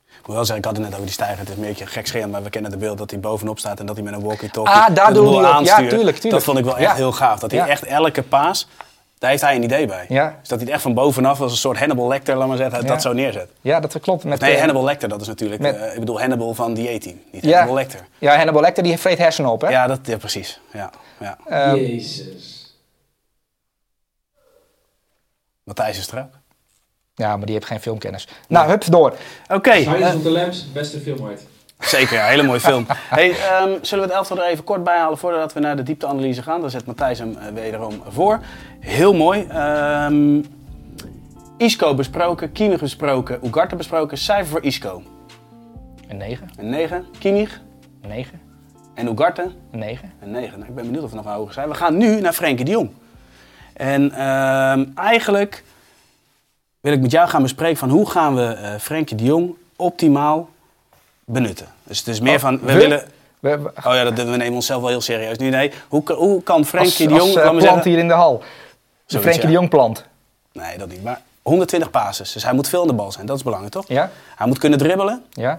[0.07, 1.39] Ik moet wel zeggen, ik had het net over die stijger.
[1.39, 3.87] Het is een beetje gekscherend, maar we kennen het beeld dat hij bovenop staat en
[3.87, 5.43] dat hij met een walkie-talkie Ah, daar de boel hij op.
[5.45, 5.91] Ja, aanstuurt.
[5.91, 6.33] tuurlijk, tuurlijk.
[6.35, 6.95] Dat vond ik wel echt Ja.
[6.95, 7.39] heel gaaf.
[7.41, 7.67] Dat hij Ja.
[7.69, 8.69] echt elke paas,
[9.19, 10.05] daar heeft hij een idee bij.
[10.09, 10.37] Ja.
[10.41, 12.81] Dus dat hij het echt van bovenaf als een soort Hannibal Lecter, laat maar zeggen,
[12.83, 12.87] Ja.
[12.87, 13.51] dat zo neerzet.
[13.61, 14.25] Ja, dat klopt.
[14.25, 16.89] Met, Nee, eh, Hannibal Lecter, dat is natuurlijk, met- eh, ik bedoel Hannibal van die
[16.95, 17.21] A-team.
[17.33, 17.51] Niet Ja.
[17.51, 18.01] Hannibal Lecter.
[18.19, 19.69] Ja, Hannibal Lecter die vreet hersenen op, hè?
[19.69, 20.61] Ja, dat, ja, precies.
[20.73, 21.39] Ja, ja.
[21.49, 22.77] Ehm, Jezus.
[25.65, 26.31] Matthijs is er ook.
[27.15, 28.29] ja, maar die heeft geen filmkennis.
[28.49, 29.15] Nou, hup, door.
[29.49, 31.47] Oké, Silence eh, of the Lambs, beste film ooit.
[31.89, 32.15] Zeker.
[32.15, 32.87] Ja, hele mooie film.
[33.09, 35.83] Hey, ehm, zullen we het elftal er even kort bij halen voordat we naar de
[35.83, 36.61] diepteanalyse gaan?
[36.61, 38.41] Dan zet Matthijs hem eh, wederom voor.
[38.81, 39.47] Heel mooi.
[39.49, 40.41] Ehm,
[41.57, 44.19] Isco besproken, Kimmich besproken, Ugarte besproken.
[44.19, 45.03] Cijfer voor Isco.
[46.09, 47.07] Een 9, Een 9.
[47.19, 47.61] Kimmich
[48.03, 48.41] een 9,
[48.95, 50.13] en Ugarte een 9.
[50.21, 50.59] een 9.
[50.59, 51.69] Nou, ik ben benieuwd of we nog een hoger zijn.
[51.69, 52.91] We gaan nu naar Frenkie de Jong.
[53.73, 55.65] En ehm, eigenlijk
[56.81, 60.49] wil ik met jou gaan bespreken van hoe gaan we eh Frenkie de Jong optimaal
[61.25, 61.67] benutten.
[61.87, 62.73] Dus het is meer Oh, van, we, we?
[62.73, 63.05] willen...
[63.41, 65.49] We, we, Oh ja, dat, we nemen onszelf wel heel serieus nu.
[65.51, 67.23] Nee, hoe, kan- hoe kan Frenkie de Jong...
[67.23, 68.39] als, maar plant zeggen- hier in de hal.
[68.39, 68.45] De
[69.07, 69.47] Zoiets, Frenkie ja.
[69.47, 70.05] de Jong plant.
[70.53, 71.03] Nee, dat niet.
[71.03, 72.33] Maar 120 passes.
[72.33, 73.27] Dus hij moet veel aan de bal zijn.
[73.27, 73.85] Dat is belangrijk, toch?
[73.89, 74.11] Ja?
[74.37, 75.51] Hij moet kunnen dribbelen Ja?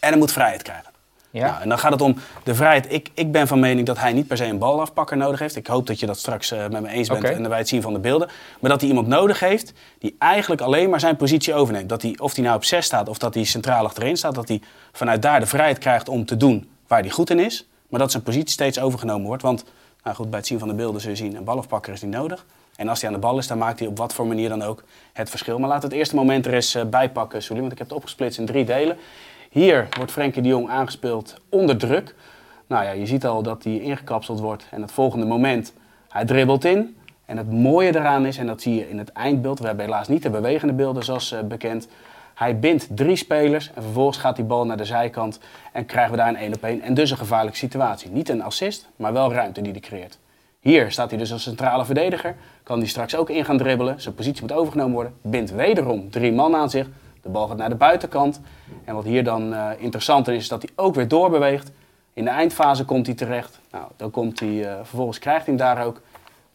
[0.00, 0.89] en hij moet vrijheid krijgen.
[1.30, 1.46] Ja?
[1.50, 2.92] Nou, en dan gaat het om de vrijheid.
[2.92, 5.56] Ik, ik ben van mening dat hij niet per se een balafpakker nodig heeft.
[5.56, 7.32] Ik hoop dat je dat straks eh, met me eens bent Oké.
[7.32, 8.28] en bij het zien van de beelden.
[8.60, 11.88] Maar dat hij iemand nodig heeft die eigenlijk alleen maar zijn positie overneemt.
[11.88, 14.48] Dat hij, of hij nou op 6 staat of dat hij centraal achterin staat, dat
[14.48, 14.60] hij
[14.92, 17.68] vanuit daar de vrijheid krijgt om te doen waar hij goed in is.
[17.88, 19.42] Maar dat zijn positie steeds overgenomen wordt.
[19.42, 19.64] Want
[20.02, 22.12] nou goed, bij het zien van de beelden zul je zien, een balafpakker is niet
[22.12, 22.46] nodig.
[22.76, 24.62] En als hij aan de bal is, dan maakt hij op wat voor manier dan
[24.62, 25.58] ook het verschil.
[25.58, 27.86] Maar laten we het eerste moment er eens eh, bij pakken, Sully, want ik heb
[27.86, 28.96] het opgesplitst in drie delen.
[29.50, 32.14] Hier wordt Frenkie de Jong aangespeeld onder druk.
[32.66, 34.66] Nou ja, je ziet al dat hij ingekapseld wordt.
[34.70, 35.72] En het volgende moment,
[36.08, 36.96] hij dribbelt in.
[37.24, 39.58] En het mooie daaraan is, en dat zie je in het eindbeeld.
[39.58, 41.88] We hebben helaas niet de bewegende beelden zoals eh, bekend.
[42.34, 45.40] Hij bindt drie spelers en vervolgens gaat die bal naar de zijkant.
[45.72, 48.10] En krijgen we daar een 1 op 1 en dus een gevaarlijke situatie.
[48.10, 50.18] Niet een assist, maar wel ruimte die hij creëert.
[50.60, 52.36] Hier staat hij dus als centrale verdediger.
[52.62, 54.00] Kan hij straks ook in gaan dribbelen.
[54.00, 55.14] Zijn positie moet overgenomen worden.
[55.22, 56.86] Bindt wederom drie man aan zich.
[57.22, 58.40] De bal gaat naar de buitenkant.
[58.84, 61.70] En wat hier dan eh interessanter is, is dat hij ook weer doorbeweegt.
[62.12, 63.60] In de eindfase komt hij terecht.
[63.70, 66.00] Nou, dan komt hij, eh, vervolgens krijgt hij daar ook.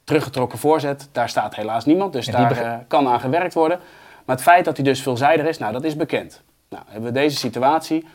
[0.03, 1.09] Teruggetrokken voorzet.
[1.11, 3.79] Daar staat helaas niemand, dus daar eh, kan aan gewerkt worden.
[4.25, 6.41] Maar het feit dat hij dus veelzijdig is, nou, dat is bekend.
[6.69, 8.05] Nou, hebben we deze situatie.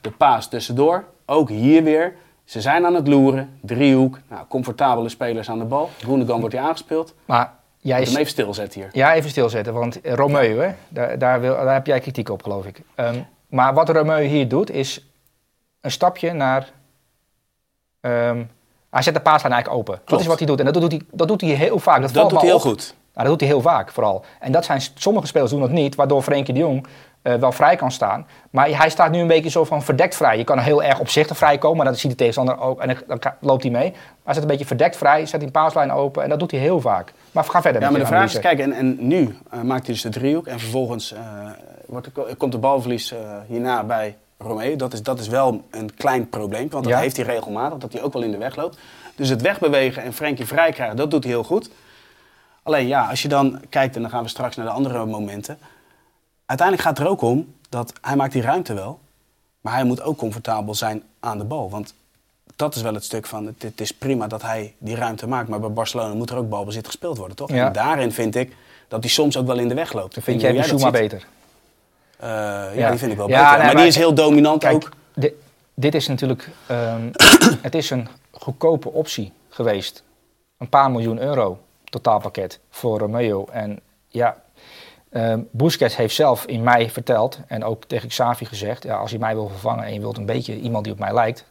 [0.00, 1.04] De paas tussendoor.
[1.26, 2.16] Ook hier weer.
[2.44, 3.58] Ze zijn aan het loeren.
[3.60, 4.18] Driehoek.
[4.28, 5.90] Nou, comfortabele spelers aan de bal.
[5.98, 7.14] Gundogan wordt hier aangespeeld.
[7.24, 7.52] Maar
[7.86, 8.14] jij hem is...
[8.14, 8.88] even stilzetten hier.
[8.92, 12.66] Ja, even stilzetten, want Romeu, hè, daar, daar, wil, daar heb jij kritiek op, geloof
[12.66, 12.80] ik.
[12.94, 13.18] Ehm,
[13.48, 15.06] maar wat Romeu hier doet, is
[15.80, 16.70] een stapje naar...
[18.00, 18.42] ehm,
[18.90, 20.00] hij zet de paaslijn eigenlijk open.
[20.04, 20.58] Dat is wat hij doet.
[20.58, 22.00] En dat doet hij, dat doet hij heel vaak.
[22.00, 22.62] Dat, Dat valt doet hij heel op.
[22.62, 22.94] goed.
[23.14, 24.24] Nou, dat doet hij heel vaak, vooral.
[24.40, 26.86] En dat zijn, sommige spelers doen dat niet, waardoor Frenkie de Jong
[27.26, 28.26] eh, wel vrij kan staan.
[28.50, 30.38] Maar hij staat nu een beetje zo van verdekt vrij.
[30.38, 32.80] Je kan heel erg opzichtig vrij komen, maar dat ziet de tegenstander ook.
[32.80, 33.90] En dan, loopt hij mee.
[33.90, 36.22] Maar hij zit een beetje verdekt vrij, zet een paaslijn open.
[36.22, 37.12] En dat doet hij heel vaak.
[37.32, 39.84] Maar ga verder Ja, met maar de vraag is, kijk, en, en nu eh, maakt
[39.86, 41.20] hij dus de driehoek en vervolgens eh,
[41.86, 43.14] wordt komt de balverlies
[43.46, 44.76] hierna bij Romeo.
[44.76, 46.98] Dat is, dat is wel een klein probleem, want dat Ja.
[46.98, 48.78] heeft hij regelmatig, dat hij ook wel in de weg loopt.
[49.14, 51.70] Dus het wegbewegen en Frenkie vrij krijgen, dat doet hij heel goed.
[52.62, 55.58] Alleen ja, als je dan kijkt, en dan gaan we straks naar de andere momenten.
[56.46, 58.98] Uiteindelijk gaat het er ook om dat hij maakt die ruimte wel,
[59.60, 61.70] maar hij moet ook comfortabel zijn aan de bal.
[61.70, 61.94] Want
[62.56, 65.48] dat is wel het stuk van, het, het is prima dat hij die ruimte maakt,
[65.48, 67.50] maar bij Barcelona moet er ook balbezit gespeeld worden, toch?
[67.50, 67.66] Ja.
[67.66, 68.56] En daarin vind ik
[68.88, 70.14] dat hij soms ook wel in de weg loopt.
[70.14, 71.26] Dan vind jij Bissouma beter?
[72.18, 72.90] Eh, ja, Ja.
[72.90, 73.50] die vind ik wel Ja, beter.
[73.50, 74.88] nee, maar, maar die is heel dominant Kijk, ook.
[75.14, 75.32] di-
[75.74, 77.08] dit is natuurlijk ehm,
[77.62, 80.02] het is een goedkope optie geweest.
[80.58, 83.46] Een paar miljoen euro totaalpakket voor Romeo.
[83.50, 84.36] En ja,
[85.16, 88.82] Ehm Busquets heeft zelf in mei verteld en ook tegen Xavi gezegd...
[88.82, 91.14] Ja, als je mij wil vervangen en je wilt een beetje iemand die op mij
[91.14, 91.44] lijkt...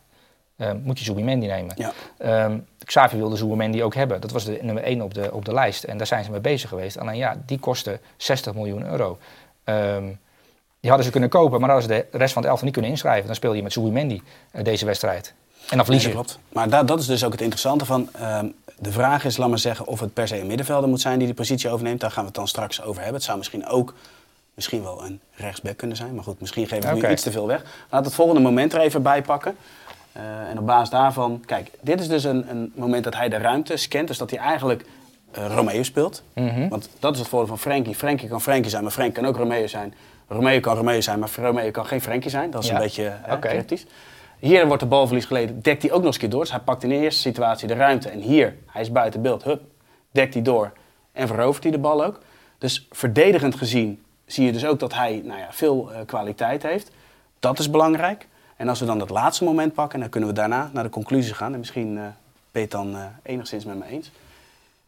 [0.58, 1.75] ehm, moet je Zubimendi nemen.
[1.78, 1.93] Ja.
[2.17, 4.21] Ehm, Xavi wilde Zubimendi ook hebben.
[4.21, 5.84] Dat was de nummer 1 op de, op de lijst.
[5.84, 6.97] En daar zijn ze mee bezig geweest.
[6.97, 9.17] Alleen ja, die kostte 60 miljoen euro.
[10.86, 12.73] Die hadden ze kunnen kopen, maar dan hadden ze de rest van het elftal niet
[12.73, 13.25] kunnen inschrijven.
[13.25, 15.34] Dan speelde je met Zubimendi eh, deze wedstrijd.
[15.69, 16.17] En dan verlies Nee, je.
[16.17, 16.39] dat klopt.
[16.54, 18.10] Maar da- dat is dus ook het interessante van.
[18.13, 18.47] ehm,
[18.80, 21.28] de vraag is, laat maar zeggen, of het per se een middenvelder moet zijn die
[21.28, 21.99] die positie overneemt.
[21.99, 23.13] Daar gaan we het dan straks over hebben.
[23.15, 23.93] Het zou misschien ook
[24.54, 26.15] misschien wel een rechtsback kunnen zijn.
[26.15, 27.06] Maar goed, misschien geven we Oké.
[27.08, 27.63] nu iets te veel weg.
[27.89, 29.56] Laat het volgende moment er even bij pakken.
[30.12, 33.38] Eh, en op basis daarvan, kijk, dit is dus een, een moment dat hij de
[33.38, 34.08] ruimte scant.
[34.08, 34.86] Dus dat hij eigenlijk
[35.32, 36.23] eh, Romeo speelt.
[36.34, 36.67] Mhm.
[36.67, 37.95] Want dat is het voordeel van Frenkie.
[37.95, 39.93] Frenkie kan Frenkie zijn, maar Frenkie kan ook Romeo zijn.
[40.28, 42.51] Romeo kan Romeo zijn, maar Romeo kan geen Frenkie zijn.
[42.51, 42.75] Dat is Ja.
[42.75, 43.47] een beetje Oké.
[43.47, 43.86] cryptisch.
[44.39, 46.41] Hier wordt de balverlies geleden, dekt hij ook nog eens een keer door.
[46.41, 48.10] Dus hij pakt in de eerste situatie de ruimte.
[48.10, 49.62] En hier, hij is buiten beeld, hup,
[50.12, 50.71] dekt hij door.
[51.12, 52.19] En verovert hij de bal ook.
[52.58, 56.91] Dus verdedigend gezien zie je dus ook dat hij nou ja, veel eh, kwaliteit heeft.
[57.39, 58.28] Dat is belangrijk.
[58.56, 61.34] En als we dan dat laatste moment pakken, dan kunnen we daarna naar de conclusie
[61.34, 61.54] gaan.
[61.54, 62.13] En misschien eh, ben
[62.52, 64.12] je het dan eh, enigszins met me eens.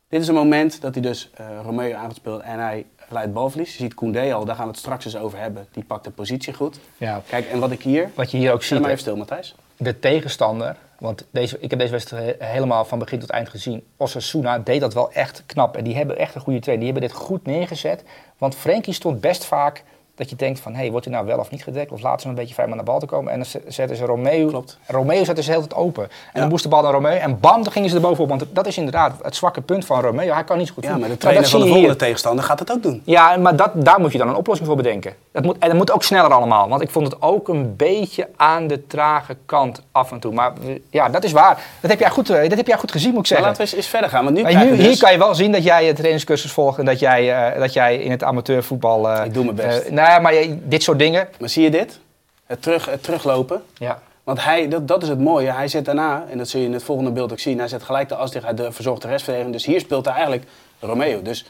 [0.10, 3.72] Dit is een moment dat hij dus eh, Romeo aangespeeld en hij leidt balverlies.
[3.72, 5.68] Je ziet Koundé al, daar gaan we het straks eens over hebben.
[5.72, 6.80] Die pakt de positie goed.
[6.98, 7.22] Ja.
[7.30, 8.10] Kijk, en wat ik hier...
[8.16, 9.56] Wat je hier ook ziet, maar hè, even stil, Matthijs.
[9.78, 13.84] de tegenstander, want deze, ik heb deze wedstrijd he- helemaal van begin tot eind gezien.
[13.98, 15.76] Osasuna deed dat wel echt knap.
[15.78, 16.86] En die hebben echt een goede trainer.
[16.86, 18.04] Die hebben dit goed neergezet.
[18.38, 19.84] Want Frenkie stond best vaak
[20.18, 20.74] dat je denkt van...
[20.74, 21.92] hé, hey, wordt hij nou wel of niet gedekt?
[21.92, 23.32] Of laten ze hem een beetje vrij om naar de bal te komen.
[23.32, 24.48] En dan zetten ze Romeo...
[24.48, 24.78] Klopt.
[24.88, 26.04] Romeo zette ze heel tijd open.
[26.04, 26.40] En Ja.
[26.40, 27.12] dan moest de bal naar Romeo.
[27.18, 28.30] En bam, dan gingen ze er bovenop.
[28.30, 30.34] Want dat is inderdaad het zwakke punt van Romeo.
[30.34, 31.00] Hij kan niet zo goed Ja, voetballen.
[31.00, 31.98] maar de trainer van de volgende hier.
[31.98, 33.02] tegenstander gaat het ook doen.
[33.06, 35.14] Ja, maar dat, daar moet je dan een oplossing voor bedenken.
[35.32, 36.70] Dat moet, en dat moet ook sneller allemaal.
[36.70, 40.34] Want ik vond het ook een beetje aan de trage kant af en toe.
[40.34, 40.52] Maar
[40.90, 41.64] ja, dat is waar.
[41.82, 43.46] Dat heb jij goed, eh, dat heb jij goed gezien, moet ik Maar zeggen.
[43.48, 44.24] laten we eens, eens verder gaan.
[44.24, 45.00] Want nu Maar nu, hier dus...
[45.00, 47.98] kan je wel zien dat jij een trainingscursus volgt en dat jij, eh, dat jij
[47.98, 49.10] in het amateurvoetbal.
[49.10, 49.90] eh, Ik doe mijn best.
[49.90, 51.28] nou ja, maar je- dit soort dingen.
[51.40, 52.00] Maar zie je dit?
[52.46, 53.64] Het, terug, het teruglopen.
[53.78, 54.02] Ja.
[54.24, 55.52] Want hij, dat, dat is het mooie.
[55.52, 57.84] Hij zet daarna, en dat zul je in het volgende beeld ook zien, hij zet
[57.84, 59.56] gelijk de as dicht, hij de- verzorgt de restverdediging.
[59.58, 60.44] Dus hier speelt hij eigenlijk
[60.80, 61.22] Romeo.
[61.22, 61.50] Dus en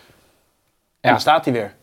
[1.01, 1.09] Ja.
[1.09, 1.73] dan staat hij weer.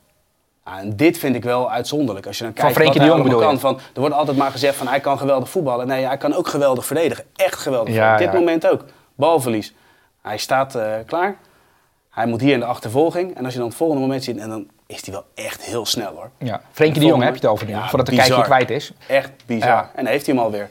[0.65, 2.27] En dit vind ik wel uitzonderlijk.
[2.27, 3.59] Als je dan Van kijkt Frenkie wat de Jong bedoel kan.
[3.61, 5.87] Van, er wordt altijd maar gezegd van hij kan geweldig voetballen.
[5.87, 7.25] Nee, hij kan ook geweldig verdedigen.
[7.37, 7.95] Echt geweldig.
[7.95, 8.13] Ja.
[8.13, 8.39] Op dit ja.
[8.39, 8.85] moment ook.
[9.15, 9.75] Balverlies.
[10.23, 11.37] Hij staat eh, klaar.
[12.11, 13.37] Hij moet hier in de achtervolging.
[13.37, 15.87] En als je dan het volgende moment ziet, en dan is hij wel echt heel
[15.87, 16.31] snel hoor.
[16.39, 16.61] ja.
[16.73, 18.93] Frenkie de Jong heb je het over nu, Ja, voordat de kijkje kwijt is.
[19.07, 19.69] Echt bizar.
[19.69, 19.83] Ja.
[19.95, 20.71] En dan heeft hij hem alweer.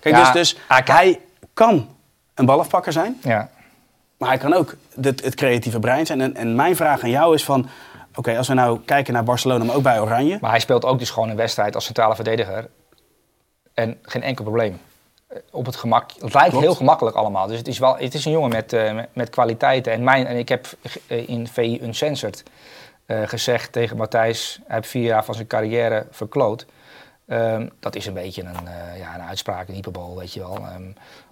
[0.00, 1.20] Kijk, Ja, dus, dus hij kan- hij
[1.54, 1.88] kan
[2.34, 3.18] een balafpakker zijn.
[3.22, 3.50] Ja.
[4.18, 6.20] Maar hij kan ook het, het creatieve brein zijn.
[6.20, 7.68] En, en mijn vraag aan jou is van...
[8.14, 10.38] Oké, als we nou kijken naar Barcelona, maar ook bij Oranje.
[10.40, 12.68] Maar hij speelt ook dus gewoon een wedstrijd als centrale verdediger.
[13.74, 14.80] En geen enkel probleem.
[15.28, 16.10] Eh, Op het gemak.
[16.20, 16.64] Het lijkt Klopt.
[16.64, 17.46] heel gemakkelijk allemaal.
[17.46, 19.92] Dus het is, wel, het is een jongen met, eh, met, kwaliteiten.
[19.92, 20.66] En, mijn, en ik heb
[21.06, 22.42] eh, in VI Uncensored
[23.06, 24.60] gezegd tegen Matthijs...
[24.66, 26.66] hij heeft vier jaar van zijn carrière verkloot.
[27.26, 30.56] Ehm, dat is een beetje een, eh, ja, een uitspraak, een hyperbol, weet je wel.
[30.56, 30.82] Ehm,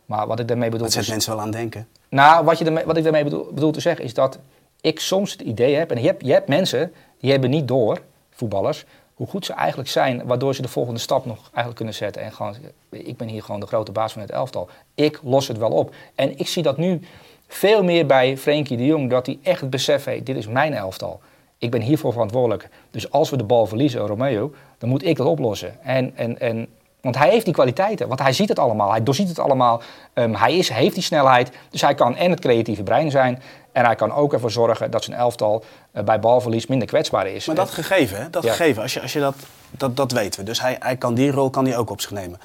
[0.06, 0.84] maar wat ik daarmee bedoel...
[0.84, 1.88] Dat zet is- mensen wel aan denken.
[2.08, 4.38] nou, wat, je ermee, wat ik daarmee bedoel, bedoel te zeggen is dat
[4.80, 8.00] ik soms het idee heb, en je hebt, je hebt mensen die hebben niet door,
[8.30, 8.84] voetballers,
[9.14, 12.22] hoe goed ze eigenlijk zijn, waardoor ze de volgende stap nog eigenlijk kunnen zetten.
[12.22, 12.56] En gewoon,
[12.90, 14.68] ik ben hier gewoon de grote baas van het elftal.
[14.94, 15.94] Ik los het wel op.
[16.14, 17.00] En ik zie dat nu
[17.48, 20.74] veel meer bij Frenkie de Jong, dat hij echt het besef heeft, dit is mijn
[20.74, 21.20] elftal.
[21.64, 22.68] Ik ben hiervoor verantwoordelijk.
[22.90, 25.82] Dus als we de bal verliezen, Romeo, dan moet ik dat oplossen.
[25.84, 26.66] En, en, en,
[27.00, 29.82] want hij heeft die kwaliteiten, want hij ziet het allemaal, hij doorziet het allemaal.
[30.12, 33.42] Ehm, hij is, heeft die snelheid, dus hij kan en het creatieve brein zijn.
[33.72, 37.46] En hij kan ook ervoor zorgen dat zijn elftal eh, bij balverlies minder kwetsbaar is.
[37.46, 38.30] Maar dat gegeven, hè?
[38.30, 38.50] Dat Ja.
[38.50, 39.34] gegeven, als je, als je dat,
[39.70, 40.46] dat, dat weten we.
[40.46, 42.40] Dus hij, hij kan die rol kan hij ook op zich nemen.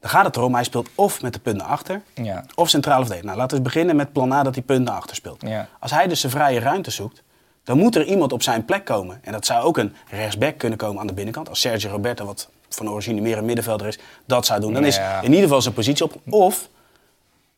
[0.00, 2.44] Dan gaat het erom, hij speelt of met de punt naar achter, Ja.
[2.54, 3.26] of centrale verdediger.
[3.26, 5.42] Nou, laten we beginnen met plan A dat hij punt naar achter speelt.
[5.46, 5.68] Ja.
[5.80, 7.22] Als hij dus zijn vrije ruimte zoekt,
[7.68, 9.20] dan moet er iemand op zijn plek komen.
[9.22, 11.48] En dat zou ook een rechtsback kunnen komen aan de binnenkant.
[11.48, 14.72] Als Sergio Roberto, wat van origine meer een middenvelder is, dat zou doen.
[14.72, 16.14] Dan is in ieder geval zijn positie op.
[16.28, 16.68] Of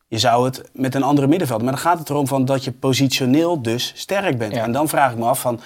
[0.09, 1.65] je zou het met een andere middenvelder.
[1.65, 4.55] Maar dan gaat het erom van dat je positioneel dus sterk bent.
[4.55, 4.63] Ja.
[4.63, 5.61] En dan vraag ik me af van...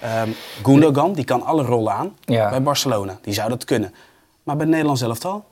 [0.00, 0.28] ehm
[0.62, 2.50] Gundogan, die kan alle rollen aan Ja.
[2.50, 3.18] bij Barcelona.
[3.22, 3.94] Die zou dat kunnen.
[4.42, 5.44] Maar bij het Nederlands elftal?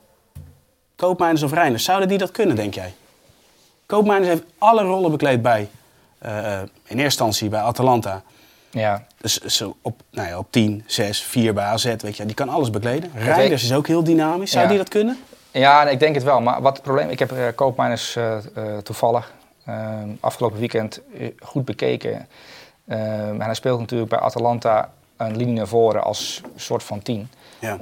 [0.95, 2.93] Koopmeiners of Reiners, zouden die dat kunnen, denk jij?
[3.85, 5.69] Koopmeiners heeft alle rollen bekleed bij,
[6.17, 8.23] eh, eh, in eerste instantie bij Atalanta.
[8.71, 9.05] Ja.
[9.17, 12.49] Dus zo op, nou ja, op 10, 6, 4 bij AZ, weet je, die kan
[12.49, 13.11] alles bekleden.
[13.15, 14.51] Reinders is ook heel dynamisch.
[14.51, 14.69] Zou Ja.
[14.69, 15.17] die dat kunnen?
[15.51, 16.41] Ja, ik denk het wel.
[16.41, 17.09] Maar wat het probleem...
[17.09, 19.33] Ik heb uh, Koopmeiners eh, eh, toevallig
[19.65, 22.27] eh, afgelopen weekend eh, goed bekeken.
[22.85, 27.29] Eh, en hij speelt natuurlijk bij Atalanta een linie naar voren als soort van tien.
[27.59, 27.77] Ja.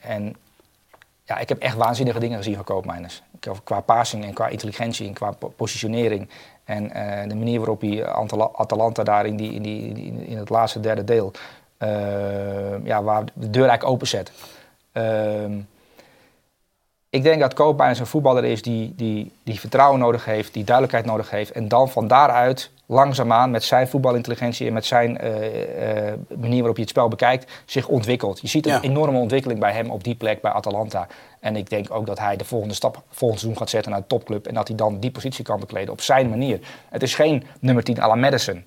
[0.00, 0.36] En
[1.24, 2.64] ja, ik heb echt waanzinnige dingen gezien van
[3.40, 6.28] heb- Qua passing en qua intelligentie en qua po- positionering.
[6.68, 8.06] En eh, de manier waarop hij
[8.52, 9.94] Atalanta daar in, die, in, die,
[10.26, 11.32] in, het laatste derde deel
[11.76, 14.32] eh, ja, waar de deur eigenlijk openzet.
[14.92, 15.52] Ehm
[17.10, 21.06] ik denk dat Koopmeiners een voetballer is die, die, die vertrouwen nodig heeft, die duidelijkheid
[21.06, 21.50] nodig heeft.
[21.50, 26.76] En dan van daaruit langzaamaan met zijn voetbalintelligentie en met zijn eh, eh, manier waarop
[26.76, 28.40] je het spel bekijkt, zich ontwikkelt.
[28.40, 28.80] Je ziet een Ja.
[28.82, 31.06] enorme ontwikkeling bij hem op die plek bij Atalanta.
[31.40, 34.06] En ik denk ook dat hij de volgende stap volgend seizoen gaat zetten naar de
[34.06, 34.46] topclub.
[34.46, 36.60] En dat hij dan die positie kan bekleden op zijn manier.
[36.88, 38.54] Het is geen nummer 10 à la Madison.
[38.56, 38.64] Het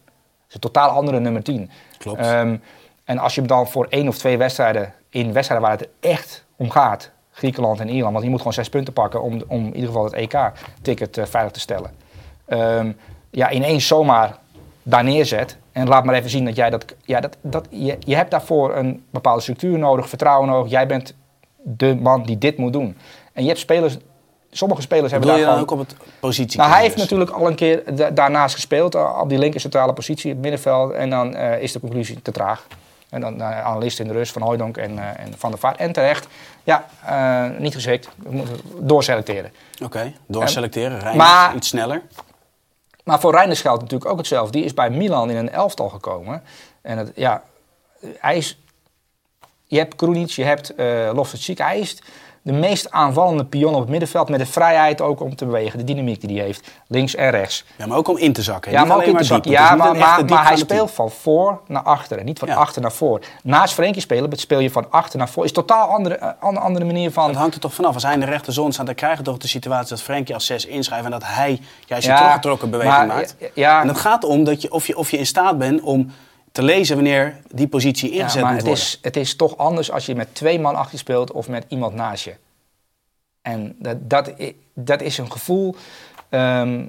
[0.48, 1.70] is een totaal andere nummer 10.
[1.98, 2.20] Klopt.
[2.20, 2.58] Ehm,
[3.04, 6.46] en als je hem dan voor één of twee wedstrijden, in wedstrijden waar het echt
[6.56, 9.74] om gaat, Griekenland en Ierland, want je moet gewoon zes punten pakken om, om in
[9.74, 11.92] ieder geval het EK-ticket eh, veilig te stellen.
[12.46, 12.92] Ehm,
[13.32, 14.38] ja, ineens zomaar
[14.84, 16.86] daar neerzet en laat maar even zien dat jij dat.
[17.06, 20.72] Ja, dat, dat je, je hebt daarvoor een bepaalde structuur nodig, vertrouwen nodig.
[20.72, 21.14] Jij bent
[21.64, 22.98] de man die dit moet doen.
[23.34, 23.98] En je hebt spelers,
[24.52, 25.80] sommige spelers hebben je daar dan gewoon.
[25.80, 26.60] ook op het positie?
[26.60, 29.94] Nou, hij heeft natuurlijk al een keer da- daarnaast gespeeld, eh, op die linker centrale
[29.94, 30.92] positie, het middenveld.
[30.92, 32.68] En dan eh, is de conclusie te traag.
[33.10, 35.78] En dan uh, analisten in de rust van Hooijdonk en, eh, en Van der Vaart.
[35.78, 36.28] En terecht,
[36.64, 38.10] ja, eh, niet geschikt.
[38.18, 39.52] We moeten doorselecteren.
[39.84, 42.02] Oké, doorselecteren, Maar- iets sneller.
[43.04, 44.52] Maar voor Reinders geldt natuurlijk ook hetzelfde.
[44.52, 46.44] Die is bij Milan in een elftal gekomen.
[46.82, 47.44] En het, ja,
[48.18, 48.60] hij is...
[49.64, 51.60] Je hebt Krunic, je hebt eh Loftus-Cheek.
[52.44, 54.30] De meest aanvallende pion op het middenveld.
[54.30, 55.78] Met de vrijheid ook om te bewegen.
[55.80, 56.68] De dynamiek die hij heeft.
[56.88, 57.66] Links en rechts.
[57.78, 58.72] Ja, maar ook om in te zakken.
[58.72, 59.52] Ja, maar ook in te zakken.
[59.52, 62.48] Het Ja, niet maar, een maar, hij speelt van voor naar achter en niet van
[62.48, 62.56] Ja.
[62.56, 63.20] achter naar voor.
[63.44, 65.44] Naast Frenkie spelen speel je van achter naar voor.
[65.44, 67.28] Is een totaal andere, eh, andere, andere manier van...
[67.28, 67.94] Dat hangt er toch vanaf.
[67.94, 70.46] Als hij in de rechterzone staat, dan krijg je toch de situatie dat Frenkie als
[70.46, 73.36] 6 inschrijft en dat hij juist een Ja, teruggetrokken beweging maar, maakt.
[73.40, 73.82] ja, ja.
[73.82, 76.12] En het gaat om dat je, of, je, of je in staat bent om
[76.52, 78.86] te lezen wanneer die positie Ja, ingezet maar moet het worden.
[78.86, 81.66] is, het is toch anders als je met twee man achter je speelt of met
[81.68, 82.36] iemand naast je.
[83.42, 84.34] En dat,
[84.74, 85.76] dat, is een gevoel,
[86.30, 86.86] ehm,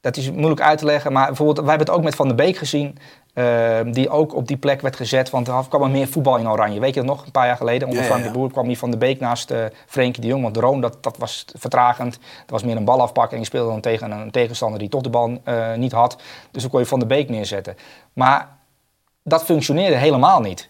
[0.00, 1.12] dat is moeilijk uit te leggen.
[1.12, 2.98] Maar bijvoorbeeld, wij hebben het ook met Van der Beek gezien,
[3.34, 5.30] ehm, die ook op die plek werd gezet.
[5.30, 6.80] Want er kwam er meer voetbal in Oranje.
[6.80, 8.32] Weet je dat nog, een paar jaar geleden, onder Ja, ja, Frank ja.
[8.32, 10.42] de Boer kwam die Van der Beek naast eh Frenkie de Jong.
[10.42, 12.12] Want Droom, dat, dat was vertragend.
[12.12, 15.02] Dat was meer een bal afpakken en je speelde dan tegen een tegenstander die toch
[15.02, 16.16] de bal eh, niet had.
[16.50, 17.76] Dus dan kon je Van der Beek neerzetten.
[18.12, 18.58] Maar
[19.30, 20.68] dat functioneerde helemaal niet.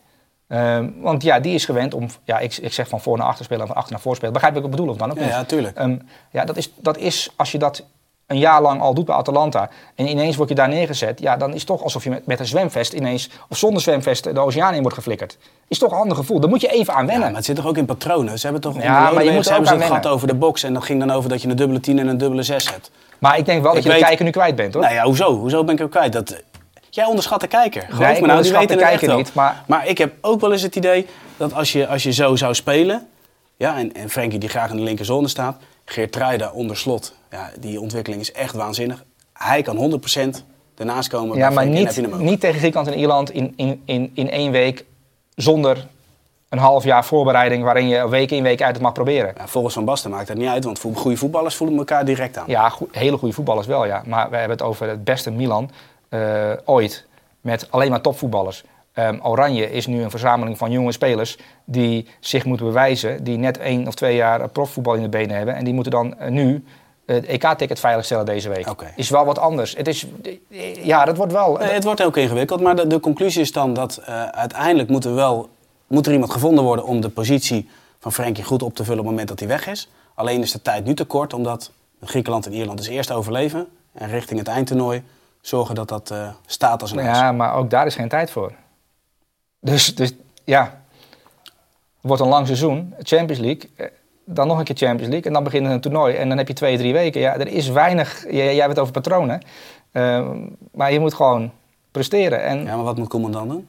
[0.49, 3.45] Ehm, want ja, die is gewend om, ja, ik, ik zeg van voor naar achter
[3.45, 4.33] spelen en van achter naar voor spelen.
[4.33, 5.33] Begrijp ik wat ik bedoel of dan ook Ja, niet?
[5.33, 5.77] ja, tuurlijk.
[5.77, 5.97] Ehm,
[6.31, 7.85] ja, dat is, dat is, als je dat
[8.27, 11.49] een jaar lang al doet bij Atalanta en ineens word je daar neergezet, ja, dan
[11.51, 14.75] is het toch alsof je met, met een zwemvest ineens, of zonder zwemvest, de oceaan
[14.75, 15.39] in wordt geflikkerd.
[15.69, 16.41] Is toch een ander gevoel.
[16.41, 17.27] Daar moet je even aan Ja, wennen.
[17.29, 18.39] maar het zit toch ook in patronen.
[18.39, 20.75] Ze hebben toch Ja, maar je moet hebben ze het gehad over de box en
[20.75, 22.91] dat ging dan over dat je een dubbele 10 en een dubbele 6 hebt.
[23.19, 24.83] Maar ik denk wel dat je de kijker nu kwijt bent, hoor.
[24.83, 25.37] Nou ja, hoezo?
[25.39, 26.13] Hoezo ben ik ook kwijt?
[26.13, 26.43] Dat,
[26.91, 27.83] jij onderschat de kijker.
[27.83, 30.53] Geloof Nee, me nou, die weten de kijker niet, maar- maar ik heb ook wel
[30.53, 33.09] eens het idee dat als je, als je zo zou spelen...
[33.57, 35.57] Ja, en, en Frenkie die graag in de linkerzone staat...
[35.85, 37.15] Geert Truida onder slot.
[37.31, 39.05] Ja, die ontwikkeling is echt waanzinnig.
[39.33, 40.01] Hij kan
[40.35, 40.37] 100%
[40.77, 41.37] ernaast komen.
[41.37, 44.85] Ja, maar niet, niet tegen Griekenland en Ierland in, in, in, in één week
[45.35, 45.87] zonder
[46.49, 49.35] een half jaar voorbereiding waarin je week in week uit het mag proberen.
[49.37, 52.45] Ja, volgens Van Basten maakt dat niet uit, want goede voetballers voelen elkaar direct aan.
[52.47, 54.03] Ja, hele goede voetballers wel, ja.
[54.07, 55.71] Maar we hebben het over het beste Milan
[56.11, 57.07] eh, ooit.
[57.41, 58.65] Met alleen maar topvoetballers.
[58.93, 63.25] Ehm, Oranje is nu een verzameling van jonge spelers die zich moeten bewijzen.
[63.25, 65.55] Die net één of twee jaar profvoetbal in de benen hebben.
[65.55, 66.65] En die moeten dan eh, nu
[67.07, 68.67] het EK-ticket veiligstellen deze week.
[68.97, 69.77] Is wel wat anders.
[69.77, 70.07] Het is,
[70.83, 71.57] ja, dat wordt wel...
[71.57, 75.05] Nee, het wordt ook ingewikkeld, maar de, de conclusie is dan dat eh, uiteindelijk moet
[75.05, 75.49] er wel
[75.87, 77.69] moet er iemand gevonden worden om de positie
[77.99, 79.89] van Frenkie goed op te vullen op het moment dat hij weg is.
[80.15, 81.71] Alleen is de tijd nu te kort, omdat
[82.03, 85.03] Griekenland en Ierland dus eerst overleven en richting het eindtoernooi
[85.41, 87.19] zorgen dat dat eh, staat als een huis.
[87.19, 88.53] Ja, maar ook daar is geen tijd voor.
[89.61, 90.13] Dus, dus
[90.45, 90.81] ja,
[92.01, 93.87] wordt een lang seizoen, Champions League, eh,
[94.25, 96.55] dan nog een keer Champions League en dan begint een toernooi en dan heb je
[96.55, 97.21] twee, drie weken.
[97.21, 99.43] Ja, er is weinig, jij, jij hebt het over patronen,
[99.93, 100.31] eh,
[100.73, 101.51] maar je moet gewoon
[101.91, 103.69] presteren en Ja, maar wat moet Koeman dan doen?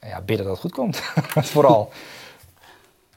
[0.00, 1.02] ja, bidden dat het goed komt,
[1.54, 1.90] vooral.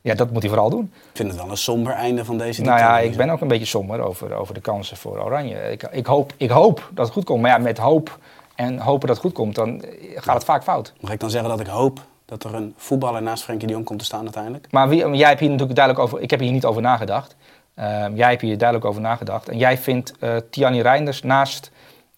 [0.01, 0.91] Ja, dat moet hij vooral doen.
[0.93, 3.47] Ik vind het wel een somber einde van deze Nou ja, ik ben ook een
[3.47, 5.71] beetje somber over, over de kansen voor Oranje.
[5.71, 8.17] Ik, ik, hoop, ik hoop dat het goed komt, maar ja, met hoop
[8.55, 9.83] en hopen dat het goed komt, dan
[10.15, 10.93] gaat het vaak fout.
[10.99, 13.85] Mag ik dan zeggen dat ik hoop dat er een voetballer naast Frenkie de Jong
[13.85, 14.67] komt te staan uiteindelijk?
[14.71, 16.21] Maar wie, jij hebt hier natuurlijk duidelijk over.
[16.21, 17.35] Ik heb hier niet over nagedacht.
[17.75, 19.49] Ehm, jij hebt hier duidelijk over nagedacht.
[19.49, 21.71] En jij vindt eh Tiani Reinders naast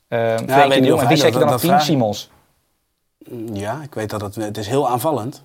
[0.09, 1.01] uh, weet Frenkie de Jong.
[1.01, 1.69] En wie zet je dan op dat 10?
[1.69, 1.85] vraagt.
[1.85, 2.29] Simons.
[3.29, 5.43] Mm, Ja, ik weet dat het, het is heel aanvallend.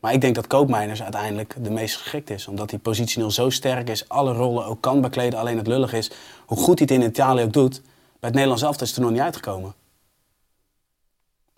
[0.00, 2.46] Maar ik denk dat Koopmeiners uiteindelijk de meest geschikt is.
[2.46, 5.38] Omdat hij positioneel zo sterk is, alle rollen ook kan bekleden.
[5.38, 6.10] Alleen het lullig is,
[6.46, 7.80] hoe goed hij het in Italië ook doet...
[7.80, 9.74] bij het Nederlands elftal is het er nog niet uitgekomen.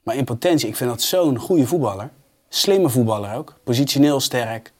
[0.02, 2.10] Maar in potentie, ik vind dat zo'n goede voetballer.
[2.48, 3.54] Slimme voetballer ook.
[3.64, 4.72] Positioneel sterk.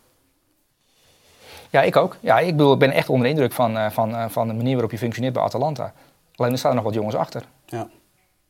[1.71, 2.17] Ja, ik ook.
[2.21, 4.55] Ja, ik, bedoel, ik ben echt onder de indruk van, eh, van, eh, van de
[4.55, 5.93] manier waarop je functioneert bij Atalanta.
[6.37, 7.43] Alleen er staan nog wat jongens achter.
[7.67, 7.89] Ja.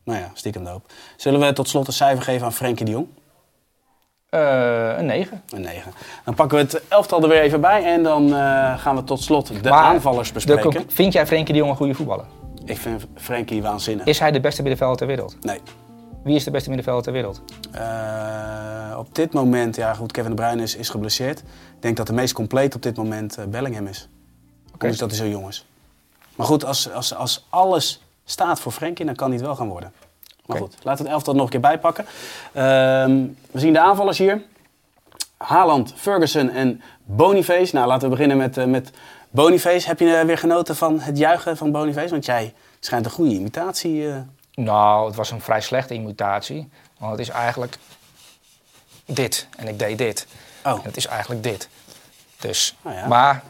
[0.03, 0.91] Nou ja, stiekem doop.
[1.17, 3.07] Zullen we tot slot een cijfer geven aan Frenkie de Jong?
[4.33, 5.41] Eh, een 9.
[5.49, 5.91] Een 9.
[6.25, 9.21] Dan pakken we het elftal er weer even bij en dan eh, gaan we tot
[9.21, 10.83] slot de Maar aanvallers bespreken.
[10.87, 12.25] vind jij Frenkie de Jong een goede voetballer?
[12.65, 14.05] Ik vind Frenkie waanzinnig.
[14.05, 15.37] Is hij de beste middenvelder ter wereld?
[15.41, 15.59] Nee.
[16.23, 17.41] Wie is de beste middenvelder ter wereld?
[17.71, 21.39] Eh, op dit moment, ja goed, Kevin De Bruyne is, is geblesseerd.
[21.39, 21.45] Ik
[21.79, 24.09] denk dat de meest compleet op dit moment Bellingham is.
[24.71, 25.65] Ondanks dat hij zo jong is.
[26.35, 29.69] Maar goed, als, als, als alles staat voor Frenkie, dan kan hij het wel gaan
[29.69, 29.91] worden.
[30.45, 32.05] Maar goed, laten we het elftal nog een keer bijpakken.
[32.53, 34.41] Ehm, we zien de aanvallers hier.
[35.37, 37.75] Haaland, Ferguson en Boniface.
[37.75, 38.91] Nou, laten we beginnen met, eh, met
[39.29, 39.87] Boniface.
[39.87, 42.09] Heb je eh, weer genoten van het juichen van Boniface?
[42.09, 44.09] Want jij schijnt een goede imitatie...
[44.09, 44.17] eh,
[44.53, 46.69] Nou, het was een vrij slechte imitatie.
[46.99, 47.77] Want het is eigenlijk
[49.05, 49.47] dit.
[49.57, 50.27] En ik deed dit.
[50.65, 50.71] Oh.
[50.71, 51.69] En het is eigenlijk dit.
[52.39, 53.07] Dus, Oh ja.
[53.07, 53.43] maar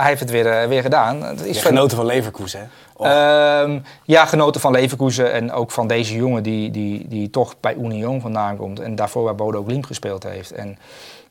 [0.00, 1.22] hij heeft het weer, eh, weer gedaan.
[1.22, 2.66] Het is genoten van Leverkusen, hè?
[2.96, 3.06] Oh.
[3.06, 7.74] Ehm, ja, genoten van Leverkusen en ook van deze jongen die, die, die toch bij
[7.74, 8.80] Union vandaan komt.
[8.80, 10.52] En daarvoor bij Bodo Glimt gespeeld heeft.
[10.52, 10.78] En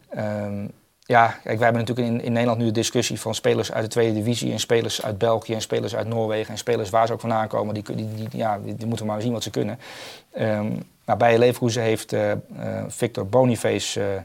[0.09, 0.65] ehm,
[1.05, 3.89] ja, kijk, wij hebben natuurlijk in, in Nederland nu de discussie van spelers uit de
[3.89, 4.51] tweede divisie.
[4.51, 6.51] En spelers uit België en spelers uit Noorwegen.
[6.51, 7.73] En spelers waar ze ook vandaan komen.
[7.73, 9.79] Die, die, die, ja, die, die moeten we maar zien wat ze kunnen.
[11.09, 12.37] Maar bij Leverkusen heeft eh, eh,
[12.87, 14.23] Victor Boniface...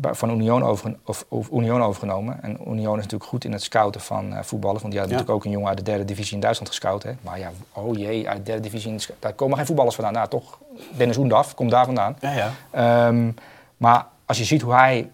[0.00, 2.42] van Union, overgen- of, of Union overgenomen.
[2.42, 4.82] En Union is natuurlijk goed in het scouten van eh, voetballers.
[4.82, 5.08] Want die Ja.
[5.08, 7.02] natuurlijk ook een jongen uit de derde divisie in Duitsland gescout.
[7.02, 7.12] Hè.
[7.20, 10.14] Maar ja, oh jee, uit de derde divisie, in, daar komen geen voetballers vandaan.
[10.14, 10.58] Nou, toch,
[10.96, 12.16] Dennis Oendaf komt daar vandaan.
[12.20, 12.50] Ja, ja.
[12.70, 13.30] Ehm,
[13.76, 15.10] maar als je ziet hoe hij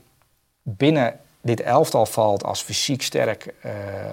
[0.63, 3.73] binnen dit elftal valt als fysiek sterk, eh,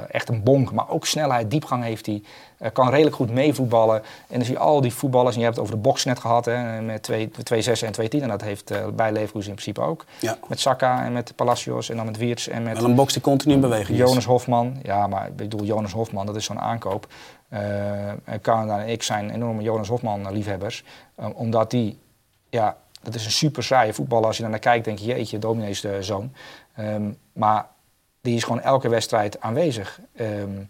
[0.09, 2.23] echt een bonk, maar ook snelheid, diepgang heeft hij,
[2.57, 3.95] eh, kan redelijk goed meevoetballen.
[4.27, 6.19] En dan zie je al die voetballers, en je hebt het over de box net
[6.19, 7.09] gehad, hè, met
[7.43, 10.05] 2-6 en 2-10, en dat heeft eh, bij Leverkusen in principe ook.
[10.19, 10.37] ja.
[10.47, 13.21] Met Saka en met Palacios en dan met Wiertz en met Wel een box die
[13.21, 14.07] continu in beweging is.
[14.07, 14.79] Jonas Hofman.
[14.83, 17.07] Ja, maar ik bedoel, Jonas Hofman, dat is zo'n aankoop.
[17.49, 20.83] En Canada en ik zijn enorme Jonas Hofman-liefhebbers.
[21.35, 21.99] Omdat die,
[22.49, 24.25] ja, dat is een super saaie voetballer.
[24.25, 26.31] Als je daar naar kijkt, denk je, jeetje, dominees de zoon.
[26.75, 27.67] Ehm, maar
[28.21, 29.99] die is gewoon elke wedstrijd aanwezig.
[30.15, 30.63] Ehm,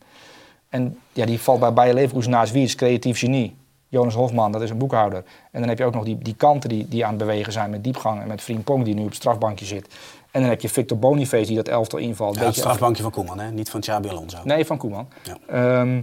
[0.69, 3.55] en ja, die valt bij Bayer Leverkusen naast Wiets, creatief genie.
[3.87, 5.23] Jonas Hofman, dat is een boekhouder.
[5.51, 7.69] En dan heb je ook nog die, die kanten die, die aan het bewegen zijn
[7.69, 8.21] met diepgang.
[8.21, 9.87] En met Frimpong die nu op het strafbankje zit.
[10.31, 12.35] En dan heb je Victor Boniface die dat elftal invalt.
[12.35, 13.51] Ja, het strafbankje van Koeman, hè?
[13.51, 14.37] niet van Xabi Alonso.
[14.43, 15.07] Nee, van Koeman.
[15.23, 15.37] Ja.
[15.47, 16.01] Ehm,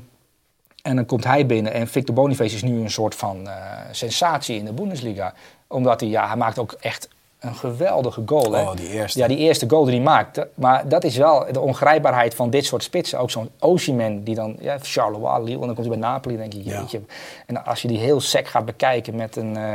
[0.83, 3.55] en dan komt hij binnen en Victor Boniface is nu een soort van eh,
[3.91, 5.35] sensatie in de Bundesliga.
[5.67, 7.09] Omdat hij, ja, hij maakt ook echt
[7.41, 8.53] een geweldige goal.
[8.53, 8.63] Hè?
[8.63, 9.19] Oh, die eerste.
[9.19, 10.35] Ja, die eerste goal die hij maakt.
[10.35, 13.19] Dat- Maar dat is wel de ongrijpbaarheid van dit soort spitsen.
[13.19, 16.53] Ook zo'n Osimhen die dan, ja, Charleroi, Lille, en dan komt hij bij Napoli, denk
[16.53, 16.79] je, Ja.
[16.81, 17.01] jeetje.
[17.47, 19.75] En als je die heel sec gaat bekijken met een, eh,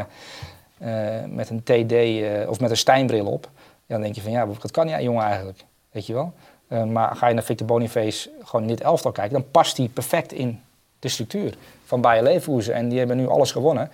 [0.78, 3.50] eh, met een TD eh, of met een Stijnbril op,
[3.88, 5.64] dan denk je van, ja, wat kan die jongen eigenlijk?
[5.92, 6.34] Weet je wel?
[6.86, 10.32] Maar ga je naar Victor Boniface gewoon in dit elftal kijken, dan past hij perfect
[10.32, 10.62] in
[11.00, 11.54] de structuur
[11.86, 12.74] van Bayer Leverkusen.
[12.74, 13.92] En die hebben nu alles gewonnen.